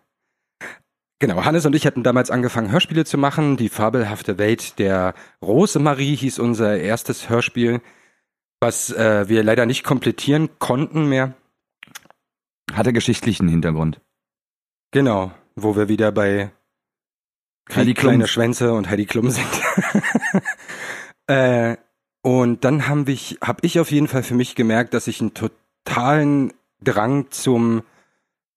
Genau, 1.19 1.45
Hannes 1.45 1.67
und 1.67 1.75
ich 1.75 1.87
hatten 1.87 2.03
damals 2.03 2.31
angefangen, 2.31 2.73
Hörspiele 2.73 3.05
zu 3.05 3.19
machen. 3.19 3.59
Die 3.59 3.69
fabelhafte 3.69 4.39
Welt 4.39 4.79
der 4.79 5.15
Rosemarie 5.43 6.17
hieß 6.17 6.39
unser 6.39 6.79
erstes 6.79 7.29
Hörspiel, 7.29 7.83
was 8.59 8.91
äh, 8.91 9.29
wir 9.29 9.43
leider 9.43 9.67
nicht 9.67 9.85
komplettieren 9.85 10.49
konnten 10.59 11.11
mehr. 11.11 11.35
Hatte 12.73 12.95
geschichtlichen 12.95 13.49
Hintergrund. 13.49 14.01
Genau, 14.93 15.33
wo 15.57 15.77
wir 15.77 15.89
wieder 15.89 16.11
bei 16.11 16.53
Heidi 17.73 17.95
kleine. 17.95 18.27
Schwänze 18.27 18.73
und 18.73 18.91
Heidi 18.91 19.07
Klum 19.07 19.31
sind. 19.31 19.47
äh, 21.27 21.77
und 22.23 22.65
dann 22.65 22.89
haben 22.89 23.07
wir, 23.07 23.17
habe 23.41 23.61
ich 23.63 23.81
auf 23.81 23.91
jeden 23.91 24.09
Fall 24.09 24.23
für 24.23 24.35
mich 24.35 24.55
gemerkt, 24.55 24.95
dass 24.95 25.07
ich 25.07 25.21
einen 25.21 25.35
totalen 25.35 26.53
Drang 26.83 27.31
zum 27.31 27.83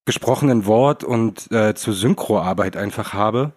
gesprochenen 0.06 0.66
Wort 0.66 1.04
und 1.04 1.52
äh, 1.52 1.76
zur 1.76 1.94
Synchroarbeit 1.94 2.76
einfach 2.76 3.13
habe. 3.13 3.54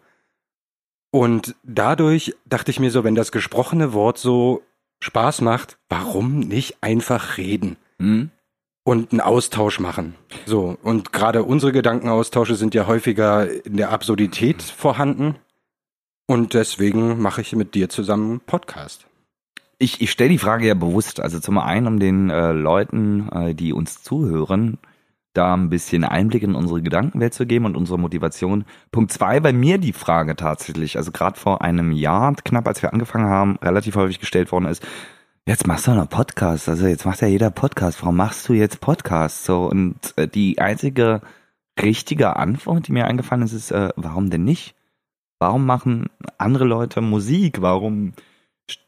Und 1.11 1.57
dadurch 1.65 2.35
dachte 2.45 2.71
ich 2.71 2.79
mir 2.79 2.91
so, 2.91 3.05
wenn 3.05 3.15
das 3.15 3.33
gesprochene 3.33 3.93
Wort 3.93 4.19
so 4.19 4.63
Spaß 5.01 5.41
macht, 5.41 5.79
warum 5.89 6.41
nicht 6.41 6.83
einfach 6.83 7.39
reden? 7.39 7.77
Hm? 7.99 8.31
Und 8.87 9.11
einen 9.11 9.21
Austausch 9.21 9.81
machen. 9.81 10.15
So, 10.47 10.79
und 10.81 11.13
gerade 11.13 11.43
unsere 11.43 11.73
Gedankenaustausche 11.73 12.55
sind 12.55 12.73
ja 12.73 12.87
häufiger 12.87 13.67
in 13.67 13.77
der 13.77 13.91
Absurdität 13.91 14.63
vorhanden. 14.63 15.35
Und 16.29 16.55
deswegen 16.55 17.21
mache 17.21 17.41
ich 17.41 17.57
mit 17.57 17.75
dir 17.75 17.89
zusammen 17.89 18.31
einen 18.31 18.41
Podcast. 18.41 19.09
Ich, 19.79 20.01
ich 20.01 20.13
stelle 20.13 20.31
die 20.31 20.39
Frage 20.39 20.69
ja 20.69 20.75
bewusst, 20.75 21.19
also 21.19 21.41
zum 21.41 21.59
einen, 21.59 21.89
um 21.89 21.99
den 21.99 22.31
äh, 22.31 22.53
Leuten, 22.53 23.29
äh, 23.31 23.55
die 23.57 23.73
uns 23.73 24.05
zuhören, 24.05 24.79
da 25.33 25.53
ein 25.53 25.69
bisschen 25.69 26.05
Einblick 26.05 26.45
in 26.45 26.55
unsere 26.55 26.81
Gedankenwelt 26.81 27.35
zu 27.35 27.45
geben 27.45 27.65
und 27.65 27.77
unsere 27.77 27.99
Motivation. 27.99 28.65
Punkt 28.93 29.11
zwei, 29.11 29.41
bei 29.41 29.53
mir 29.53 29.79
die 29.79 29.93
Frage 29.93 30.37
tatsächlich, 30.37 30.97
also 30.97 31.11
gerade 31.11 31.39
vor 31.39 31.61
einem 31.61 31.91
Jahr, 31.91 32.37
knapp 32.37 32.69
als 32.69 32.83
wir 32.83 32.93
angefangen 32.93 33.27
haben, 33.29 33.59
relativ 33.61 33.97
häufig 33.97 34.21
gestellt 34.21 34.53
worden 34.53 34.67
ist, 34.67 34.87
jetzt 35.47 35.67
machst 35.67 35.87
du 35.87 35.93
noch 35.93 36.09
Podcast, 36.09 36.69
also 36.69 36.87
jetzt 36.87 37.05
macht 37.07 37.21
ja 37.21 37.29
jeder 37.29 37.51
Podcast, 37.51 38.03
warum 38.03 38.17
machst 38.17 38.49
du 38.49 38.53
jetzt 38.53 38.81
Podcast? 38.81 39.45
So, 39.45 39.67
und 39.71 39.97
äh, 40.17 40.27
die 40.27 40.59
einzige 40.59 41.23
richtige 41.81 42.37
Antwort, 42.37 42.89
die 42.89 42.93
mir 42.93 43.07
eingefallen 43.07 43.45
ist, 43.45 43.53
ist, 43.53 43.71
äh, 43.71 43.91
warum 43.97 44.31
denn 44.31 44.45
nicht? 44.45 44.75
Warum 45.39 45.67
machen 45.67 46.09
andere 46.39 46.65
Leute 46.65 47.01
Musik? 47.01 47.61
Warum 47.61 48.15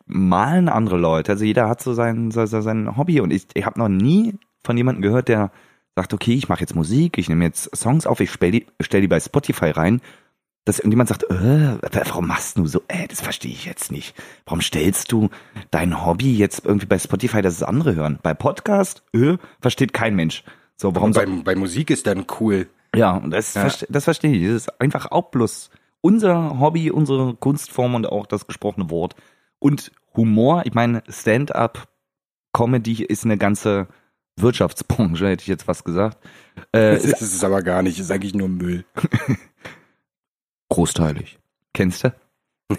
malen 0.07 0.69
andere 0.69 0.97
Leute? 0.97 1.33
Also 1.33 1.45
jeder 1.45 1.69
hat 1.69 1.81
so 1.83 1.95
sein, 1.95 2.31
so 2.31 2.47
sein 2.47 2.97
Hobby 2.97 3.21
und 3.21 3.33
ich, 3.33 3.47
ich 3.55 3.65
habe 3.65 3.79
noch 3.79 3.89
nie 3.89 4.35
von 4.65 4.77
jemandem 4.77 5.03
gehört, 5.03 5.29
der 5.29 5.53
sagt, 5.95 6.15
okay, 6.15 6.35
ich 6.35 6.49
mache 6.49 6.61
jetzt 6.61 6.75
Musik, 6.75 7.19
ich 7.19 7.29
nehme 7.29 7.45
jetzt 7.45 7.77
Songs 7.77 8.07
auf, 8.07 8.21
ich 8.21 8.33
stell 8.33 8.51
die, 8.51 8.67
stell 8.81 9.03
die 9.03 9.09
bei 9.09 9.21
Spotify 9.21 9.71
rein, 9.71 10.01
dass 10.69 10.79
irgendjemand 10.79 11.09
sagt, 11.09 11.25
äh, 11.25 11.79
warum 12.09 12.27
machst 12.29 12.59
du 12.59 12.67
so, 12.67 12.83
äh, 12.89 13.09
das 13.09 13.21
verstehe 13.21 13.51
ich 13.53 13.65
jetzt 13.65 13.91
nicht. 13.91 14.15
Warum 14.45 14.61
stellst 14.61 15.11
du 15.13 15.31
dein 15.71 16.05
Hobby 16.05 16.37
jetzt 16.37 16.65
irgendwie 16.65 16.87
bei 16.87 16.99
Spotify, 16.99 17.43
dass 17.43 17.55
es 17.55 17.63
andere 17.63 17.95
hören? 17.95 18.19
Bei 18.23 18.35
Podcast, 18.35 19.03
äh, 19.15 19.37
versteht 19.61 19.93
kein 19.93 20.15
Mensch. 20.15 20.45
So, 20.77 20.95
warum 20.95 21.13
bei, 21.13 21.27
bei 21.27 21.55
Musik 21.57 21.91
ist 21.91 22.07
dann 22.07 22.27
cool. 22.41 22.69
ja, 22.95 23.17
und 23.17 23.31
das, 23.31 23.55
Ja. 23.55 23.65
verste- 23.67 23.87
das 23.89 24.05
verstehe 24.05 24.33
ich. 24.33 24.45
Das 24.47 24.55
ist 24.55 24.81
einfach 24.81 25.11
auch 25.11 25.31
bloß 25.31 25.71
unser 26.01 26.61
Hobby, 26.61 26.91
unsere 26.91 27.35
Kunstform 27.35 27.95
und 27.97 28.07
auch 28.07 28.27
das 28.27 28.47
gesprochene 28.47 28.89
Wort. 28.91 29.17
Und 29.59 29.91
Humor, 30.17 30.63
ich 30.67 30.75
meine, 30.75 31.03
Stand-up, 31.09 31.89
Comedy 32.53 33.03
ist 33.05 33.25
eine 33.25 33.37
ganze 33.39 33.89
Wirtschaftsbranche, 34.37 35.29
hätte 35.29 35.43
ich 35.43 35.49
jetzt 35.49 35.67
was 35.67 35.83
gesagt. 35.83 36.19
Äh, 36.73 36.93
Das 36.95 37.05
ist 37.05 37.23
es 37.23 37.43
aber 37.45 37.63
gar 37.63 37.83
nicht, 37.83 37.99
ist 37.99 38.11
eigentlich 38.13 38.35
nur 38.35 38.49
Müll. 38.49 38.85
großteilig. 40.69 41.39
Kennst 41.75 42.05
du? 42.05 42.15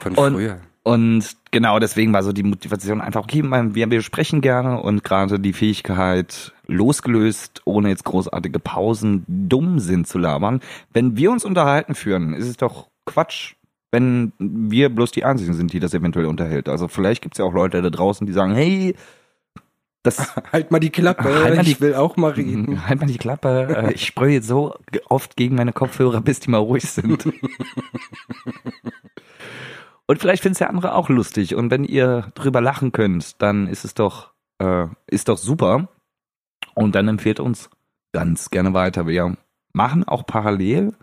Von 0.00 0.14
Und- 0.14 0.34
früher. 0.34 0.60
Und 0.82 1.36
genau 1.50 1.80
deswegen 1.80 2.12
war 2.12 2.22
so 2.22 2.32
die 2.32 2.44
Motivation 2.44 3.00
einfach, 3.00 3.24
okay, 3.24 3.42
wir, 3.42 3.90
wir 3.90 4.02
sprechen 4.02 4.40
gerne 4.40 4.80
und 4.80 5.02
gerade 5.02 5.40
die 5.40 5.52
Fähigkeit, 5.52 6.52
losgelöst, 6.68 7.62
ohne 7.64 7.88
jetzt 7.88 8.04
großartige 8.04 8.60
Pausen, 8.60 9.24
dumm 9.26 9.80
sind 9.80 10.06
zu 10.06 10.18
labern. 10.18 10.60
Wenn 10.92 11.16
wir 11.16 11.32
uns 11.32 11.44
unterhalten 11.44 11.96
führen, 11.96 12.34
ist 12.34 12.46
es 12.48 12.56
doch 12.56 12.86
Quatsch, 13.04 13.54
wenn 13.90 14.32
wir 14.38 14.88
bloß 14.88 15.10
die 15.10 15.24
Einzigen 15.24 15.54
sind, 15.54 15.72
die 15.72 15.80
das 15.80 15.92
eventuell 15.92 16.26
unterhält. 16.26 16.68
Also 16.68 16.86
vielleicht 16.86 17.20
gibt's 17.20 17.38
ja 17.38 17.44
auch 17.44 17.52
Leute 17.52 17.82
da 17.82 17.90
draußen, 17.90 18.24
die 18.24 18.32
sagen, 18.32 18.54
hey, 18.54 18.94
das 20.06 20.34
Halt 20.52 20.70
mal 20.70 20.78
die 20.80 20.90
Klappe, 20.90 21.24
Halt 21.42 21.56
mal 21.56 21.62
ich 21.66 21.76
die- 21.76 21.80
will 21.80 21.94
auch 21.94 22.16
mal 22.16 22.30
reden. 22.32 22.86
halt 22.88 23.00
mal 23.00 23.06
die 23.06 23.18
Klappe. 23.18 23.68
Äh, 23.88 23.92
Ich 23.94 24.06
sprühe 24.06 24.34
jetzt 24.34 24.48
so 24.48 24.74
oft 25.08 25.36
gegen 25.36 25.56
meine 25.56 25.72
Kopfhörer, 25.72 26.20
bis 26.20 26.40
die 26.40 26.50
mal 26.50 26.58
ruhig 26.58 26.84
sind. 26.88 27.28
Und 30.08 30.20
vielleicht 30.20 30.42
findet 30.42 30.60
der 30.60 30.70
andere 30.70 30.94
auch 30.94 31.08
lustig. 31.08 31.54
Und 31.56 31.70
wenn 31.70 31.84
ihr 31.84 32.30
drüber 32.34 32.60
lachen 32.60 32.92
könnt, 32.92 33.40
dann 33.42 33.66
ist 33.66 33.84
es 33.84 33.94
doch, 33.94 34.32
äh, 34.58 34.86
ist 35.08 35.28
doch 35.28 35.36
super. 35.38 35.88
Und 36.74 36.94
dann 36.94 37.08
empfehlt 37.08 37.40
uns 37.40 37.70
ganz 38.12 38.50
gerne 38.50 38.72
weiter. 38.72 39.06
Wir 39.08 39.36
machen 39.72 40.04
auch 40.06 40.24
parallel 40.26 40.94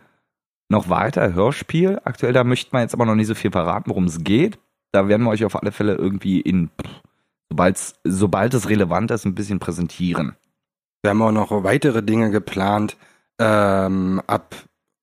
noch 0.70 0.90
weiter 0.90 1.34
Hörspiel. 1.34 2.00
Aktuell, 2.06 2.32
da 2.34 2.44
möchten 2.46 2.72
wir 2.76 2.82
jetzt 2.82 2.94
aber 2.94 3.06
noch 3.06 3.16
nicht 3.16 3.28
so 3.28 3.36
viel 3.36 3.52
verraten, 3.52 3.90
worum 3.90 4.06
es 4.06 4.24
geht. 4.24 4.58
Da 4.94 5.08
werden 5.10 5.24
wir 5.24 5.32
euch 5.32 5.44
auf 5.44 5.62
alle 5.62 5.72
Fälle 5.74 5.96
irgendwie 5.96 6.40
in, 6.40 6.70
sobald's, 7.54 7.94
sobald 8.04 8.54
es 8.56 8.68
relevant 8.70 9.12
ist, 9.12 9.26
ein 9.26 9.36
bisschen 9.36 9.60
präsentieren. 9.60 10.36
Wir 11.04 11.12
haben 11.12 11.22
auch 11.22 11.32
noch 11.32 11.64
weitere 11.64 12.02
Dinge 12.02 12.32
geplant. 12.32 12.98
Ähm, 13.40 14.22
ab 14.26 14.56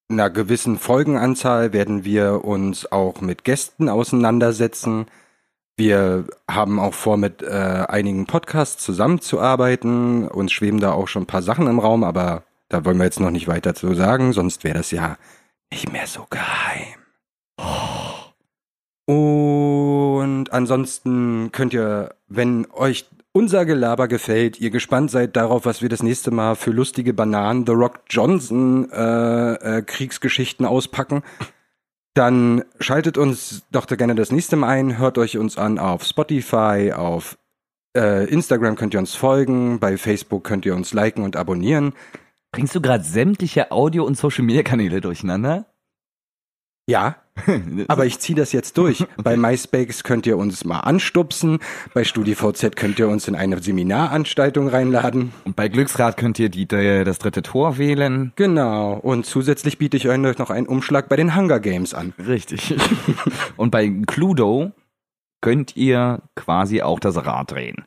einer 0.09 0.31
gewissen 0.31 0.79
Folgenanzahl 0.79 1.73
werden 1.73 2.05
wir 2.05 2.45
uns 2.45 2.91
auch 2.91 3.21
mit 3.21 3.45
Gästen 3.45 3.89
auseinandersetzen. 3.89 5.07
Wir 5.77 6.25
haben 6.51 6.81
auch 6.81 6.95
vor, 6.95 7.17
mit 7.17 7.43
äh, 7.43 7.85
einigen 7.89 8.27
Podcasts 8.27 8.83
zusammenzuarbeiten. 8.83 10.27
Uns 10.27 10.53
schweben 10.53 10.81
da 10.81 10.93
auch 10.93 11.07
schon 11.07 11.23
ein 11.23 11.27
paar 11.27 11.43
Sachen 11.43 11.69
im 11.69 11.79
Raum, 11.79 12.03
aber 12.03 12.43
da 12.69 12.85
wollen 12.85 12.99
wir 12.99 13.05
jetzt 13.05 13.21
noch 13.21 13.31
nicht 13.31 13.47
weiter 13.47 13.75
zu 13.75 13.95
sagen, 13.95 14.33
sonst 14.33 14.65
wäre 14.65 14.79
das 14.79 14.91
ja 14.91 15.17
nicht 15.71 15.93
mehr 15.93 16.07
so 16.07 16.27
geheim. 16.29 16.99
Und 19.07 19.60
ansonsten 20.51 21.51
könnt 21.53 21.73
ihr, 21.73 22.15
wenn 22.29 22.67
euch 22.73 23.07
unser 23.33 23.65
Gelaber 23.65 24.09
gefällt, 24.09 24.61
ihr 24.61 24.71
gespannt 24.71 25.11
seid 25.11 25.37
darauf, 25.37 25.65
was 25.65 25.83
wir 25.83 25.89
das 25.89 26.03
nächste 26.03 26.31
Mal 26.31 26.57
für 26.57 26.73
lustige 26.73 27.15
Bananen 27.15 27.65
The 27.67 27.73
Rock 27.73 28.01
Johnson 28.09 28.91
äh, 28.91 29.53
äh, 29.55 29.83
Kriegsgeschichten 29.83 30.67
auspacken, 30.67 31.23
dann 32.15 32.65
schaltet 32.81 33.19
uns 33.19 33.63
doch 33.71 33.87
gerne 33.87 34.15
das 34.17 34.33
nächste 34.33 34.57
Mal 34.57 34.69
ein, 34.69 34.99
hört 34.99 35.17
euch 35.17 35.39
uns 35.39 35.59
an 35.59 35.79
auf 35.79 36.05
Spotify, 36.05 36.93
auf 36.95 37.39
äh, 37.97 38.29
Instagram 38.29 38.75
könnt 38.75 38.95
ihr 38.95 39.01
uns 39.01 39.15
folgen, 39.15 39.79
bei 39.79 39.97
Facebook 39.97 40.45
könnt 40.45 40.67
ihr 40.67 40.75
uns 40.75 40.93
liken 40.93 41.23
und 41.23 41.37
abonnieren. 41.37 41.93
Bringst 42.53 42.75
du 42.75 42.81
gerade 42.81 43.05
sämtliche 43.05 43.71
Audio- 43.71 44.05
und 44.05 44.17
Social-Media-Kanäle 44.17 45.01
durcheinander? 45.01 45.67
Ja, 46.91 47.17
aber 47.89 48.05
ich 48.05 48.19
ziehe 48.19 48.37
das 48.37 48.51
jetzt 48.53 48.77
durch. 48.77 49.07
Bei 49.23 49.37
MySpace 49.37 50.03
könnt 50.03 50.27
ihr 50.27 50.37
uns 50.37 50.65
mal 50.65 50.81
anstupsen, 50.81 51.59
bei 51.95 52.03
StudiVZ 52.05 52.75
könnt 52.75 52.99
ihr 52.99 53.09
uns 53.09 53.29
in 53.29 53.35
eine 53.37 53.63
Seminaranstaltung 53.63 54.69
reinladen. 54.69 55.33
Und 55.45 55.55
bei 55.57 55.69
Glücksrad 55.69 56.17
könnt 56.17 56.39
ihr 56.39 56.49
die, 56.49 56.67
der- 56.67 57.05
das 57.05 57.19
dritte 57.19 57.43
Tor 57.43 57.79
wählen. 57.79 58.33
Genau. 58.37 58.95
Und 58.95 59.25
zusätzlich 59.25 59.79
biete 59.79 59.97
ich 59.97 60.09
euch 60.09 60.19
noch 60.39 60.51
einen 60.51 60.67
Umschlag 60.67 61.09
bei 61.09 61.17
den 61.17 61.35
Hunger 61.37 61.61
Games 61.61 61.95
an. 61.95 62.13
Richtig. 62.19 62.75
Und 63.57 63.71
bei 63.71 63.89
Cluedo 64.07 64.73
könnt 65.41 65.77
ihr 65.77 66.21
quasi 66.35 66.83
auch 66.83 66.99
das 67.01 67.25
Rad 67.25 67.53
drehen. 67.53 67.85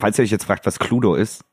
Falls 0.00 0.18
ihr 0.18 0.22
euch 0.22 0.30
jetzt 0.30 0.44
fragt, 0.44 0.64
was 0.66 0.78
Cluedo 0.78 1.16
ist, 1.16 1.44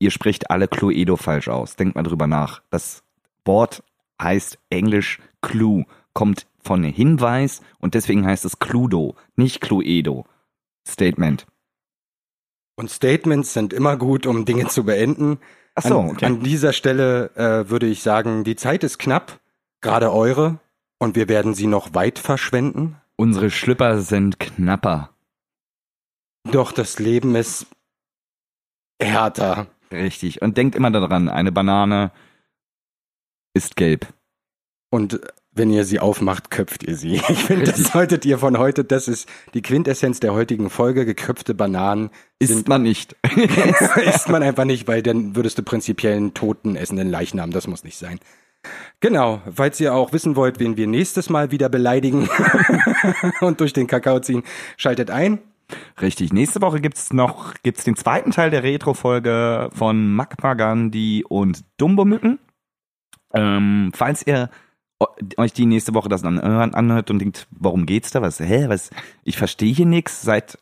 ihr 0.00 0.10
spricht 0.10 0.50
alle 0.50 0.66
Cluedo 0.66 1.16
falsch 1.16 1.48
aus. 1.48 1.76
Denkt 1.76 1.94
mal 1.94 2.02
drüber 2.02 2.26
nach. 2.26 2.62
Das 2.70 3.04
Wort 3.44 3.84
heißt 4.20 4.58
Englisch 4.70 5.20
Clue, 5.42 5.84
kommt 6.16 6.46
von 6.58 6.82
Hinweis 6.82 7.60
und 7.78 7.94
deswegen 7.94 8.26
heißt 8.26 8.46
es 8.46 8.58
Cluedo, 8.58 9.14
nicht 9.36 9.60
Cluedo. 9.60 10.24
Statement. 10.88 11.46
Und 12.76 12.90
Statements 12.90 13.52
sind 13.52 13.74
immer 13.74 13.98
gut, 13.98 14.26
um 14.26 14.46
Dinge 14.46 14.66
zu 14.68 14.84
beenden. 14.84 15.38
Ach 15.74 15.82
so, 15.82 16.00
an, 16.00 16.10
okay. 16.10 16.24
an 16.24 16.40
dieser 16.40 16.72
Stelle 16.72 17.30
äh, 17.36 17.68
würde 17.68 17.86
ich 17.86 18.02
sagen, 18.02 18.44
die 18.44 18.56
Zeit 18.56 18.82
ist 18.82 18.98
knapp, 18.98 19.40
gerade 19.82 20.10
eure, 20.10 20.58
und 20.98 21.16
wir 21.16 21.28
werden 21.28 21.52
sie 21.52 21.66
noch 21.66 21.92
weit 21.92 22.18
verschwenden. 22.18 22.96
Unsere 23.16 23.50
Schlüpper 23.50 24.00
sind 24.00 24.40
knapper. 24.40 25.10
Doch 26.50 26.72
das 26.72 26.98
Leben 26.98 27.34
ist 27.34 27.66
härter. 28.98 29.66
Richtig. 29.92 30.40
Und 30.40 30.56
denkt 30.56 30.76
immer 30.76 30.90
daran, 30.90 31.28
eine 31.28 31.52
Banane 31.52 32.10
ist 33.52 33.76
gelb. 33.76 34.06
Und 34.88 35.20
wenn 35.56 35.70
ihr 35.70 35.84
sie 35.84 36.00
aufmacht, 36.00 36.50
köpft 36.50 36.82
ihr 36.82 36.96
sie. 36.96 37.20
Ich 37.28 37.44
finde, 37.44 37.66
das 37.66 37.92
solltet 37.92 38.24
ihr 38.24 38.38
von 38.38 38.58
heute, 38.58 38.84
das 38.84 39.08
ist 39.08 39.28
die 39.54 39.62
Quintessenz 39.62 40.20
der 40.20 40.32
heutigen 40.32 40.70
Folge, 40.70 41.04
geköpfte 41.04 41.54
Bananen 41.54 42.10
Ist 42.38 42.48
sind, 42.48 42.68
man 42.68 42.82
nicht. 42.82 43.16
isst 44.04 44.28
man 44.28 44.42
einfach 44.42 44.64
nicht, 44.64 44.86
weil 44.88 45.02
dann 45.02 45.36
würdest 45.36 45.58
du 45.58 45.62
prinzipiell 45.62 46.16
einen 46.16 46.34
toten 46.34 46.76
essenden 46.76 47.10
Leichnam, 47.10 47.50
das 47.50 47.66
muss 47.66 47.84
nicht 47.84 47.98
sein. 47.98 48.20
Genau, 49.00 49.42
falls 49.54 49.80
ihr 49.80 49.94
auch 49.94 50.12
wissen 50.12 50.36
wollt, 50.36 50.58
wen 50.58 50.76
wir 50.76 50.86
nächstes 50.86 51.30
Mal 51.30 51.50
wieder 51.50 51.68
beleidigen 51.68 52.28
und 53.40 53.60
durch 53.60 53.72
den 53.72 53.86
Kakao 53.86 54.20
ziehen, 54.20 54.42
schaltet 54.76 55.10
ein. 55.10 55.38
Richtig. 56.00 56.32
Nächste 56.32 56.62
Woche 56.62 56.80
gibt's 56.80 57.12
noch 57.12 57.54
gibt's 57.62 57.84
den 57.84 57.96
zweiten 57.96 58.30
Teil 58.30 58.50
der 58.50 58.62
Retro-Folge 58.62 59.70
von 59.72 60.14
Magma 60.14 60.54
Gandhi 60.54 61.24
und 61.28 61.64
Dumbo 61.76 62.04
Mücken. 62.04 62.38
Ähm, 63.34 63.90
falls 63.94 64.26
ihr 64.26 64.50
euch 65.36 65.52
die 65.52 65.66
nächste 65.66 65.94
Woche 65.94 66.08
das 66.08 66.24
anhören, 66.24 66.74
anhört 66.74 67.10
und 67.10 67.18
denkt, 67.18 67.46
warum 67.50 67.86
geht's 67.86 68.10
da? 68.10 68.22
Was? 68.22 68.40
Hä? 68.40 68.66
Was? 68.68 68.90
Ich 69.24 69.36
verstehe 69.36 69.72
hier 69.72 69.86
nichts. 69.86 70.22
Seid 70.22 70.58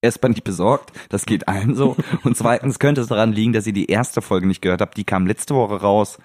erstmal 0.00 0.30
nicht 0.30 0.44
besorgt. 0.44 0.92
Das 1.08 1.26
geht 1.26 1.48
allen 1.48 1.74
so. 1.74 1.96
Und 2.24 2.36
zweitens 2.36 2.78
könnte 2.78 3.00
es 3.00 3.08
daran 3.08 3.32
liegen, 3.32 3.52
dass 3.52 3.66
ihr 3.66 3.72
die 3.72 3.86
erste 3.86 4.20
Folge 4.20 4.46
nicht 4.46 4.62
gehört 4.62 4.80
habt. 4.80 4.96
Die 4.96 5.04
kam 5.04 5.26
letzte 5.26 5.54
Woche 5.54 5.80
raus. 5.80 6.18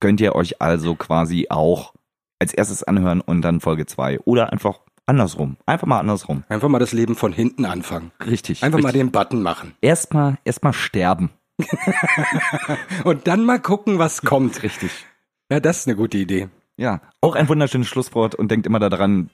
Könnt 0.00 0.20
ihr 0.20 0.34
euch 0.34 0.62
also 0.62 0.94
quasi 0.94 1.46
auch 1.50 1.92
als 2.38 2.54
erstes 2.54 2.82
anhören 2.82 3.20
und 3.20 3.42
dann 3.42 3.60
Folge 3.60 3.84
zwei 3.84 4.18
Oder 4.20 4.50
einfach 4.50 4.80
andersrum. 5.04 5.56
Einfach 5.66 5.86
mal 5.86 6.00
andersrum. 6.00 6.44
Einfach 6.48 6.68
mal 6.68 6.78
das 6.78 6.92
Leben 6.92 7.16
von 7.16 7.32
hinten 7.32 7.66
anfangen. 7.66 8.12
Richtig. 8.24 8.62
Einfach 8.62 8.78
mal 8.78 8.88
richtig. 8.88 9.02
den 9.02 9.10
Button 9.12 9.42
machen. 9.42 9.74
Erstmal 9.82 10.38
erstmal 10.44 10.72
sterben. 10.72 11.30
Und 13.04 13.26
dann 13.26 13.44
mal 13.44 13.60
gucken, 13.60 13.98
was 13.98 14.22
kommt. 14.22 14.62
Richtig. 14.62 14.90
Ja, 15.50 15.60
das 15.60 15.80
ist 15.80 15.88
eine 15.88 15.96
gute 15.96 16.16
Idee. 16.16 16.48
Ja, 16.80 17.02
auch 17.20 17.34
ein 17.34 17.46
wunderschönes 17.46 17.88
Schlusswort 17.88 18.34
und 18.34 18.50
denkt 18.50 18.66
immer 18.66 18.78
daran, 18.78 19.28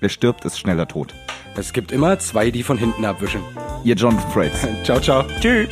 wer 0.00 0.08
stirbt, 0.08 0.44
ist 0.44 0.58
schneller 0.58 0.88
tot. 0.88 1.14
Es 1.54 1.72
gibt 1.72 1.92
immer 1.92 2.18
zwei, 2.18 2.50
die 2.50 2.64
von 2.64 2.76
hinten 2.76 3.04
abwischen. 3.04 3.42
Ihr 3.84 3.94
John 3.94 4.18
Frakes. 4.18 4.66
Ciao, 4.82 4.98
ciao. 4.98 5.24
Tschüss. 5.40 5.68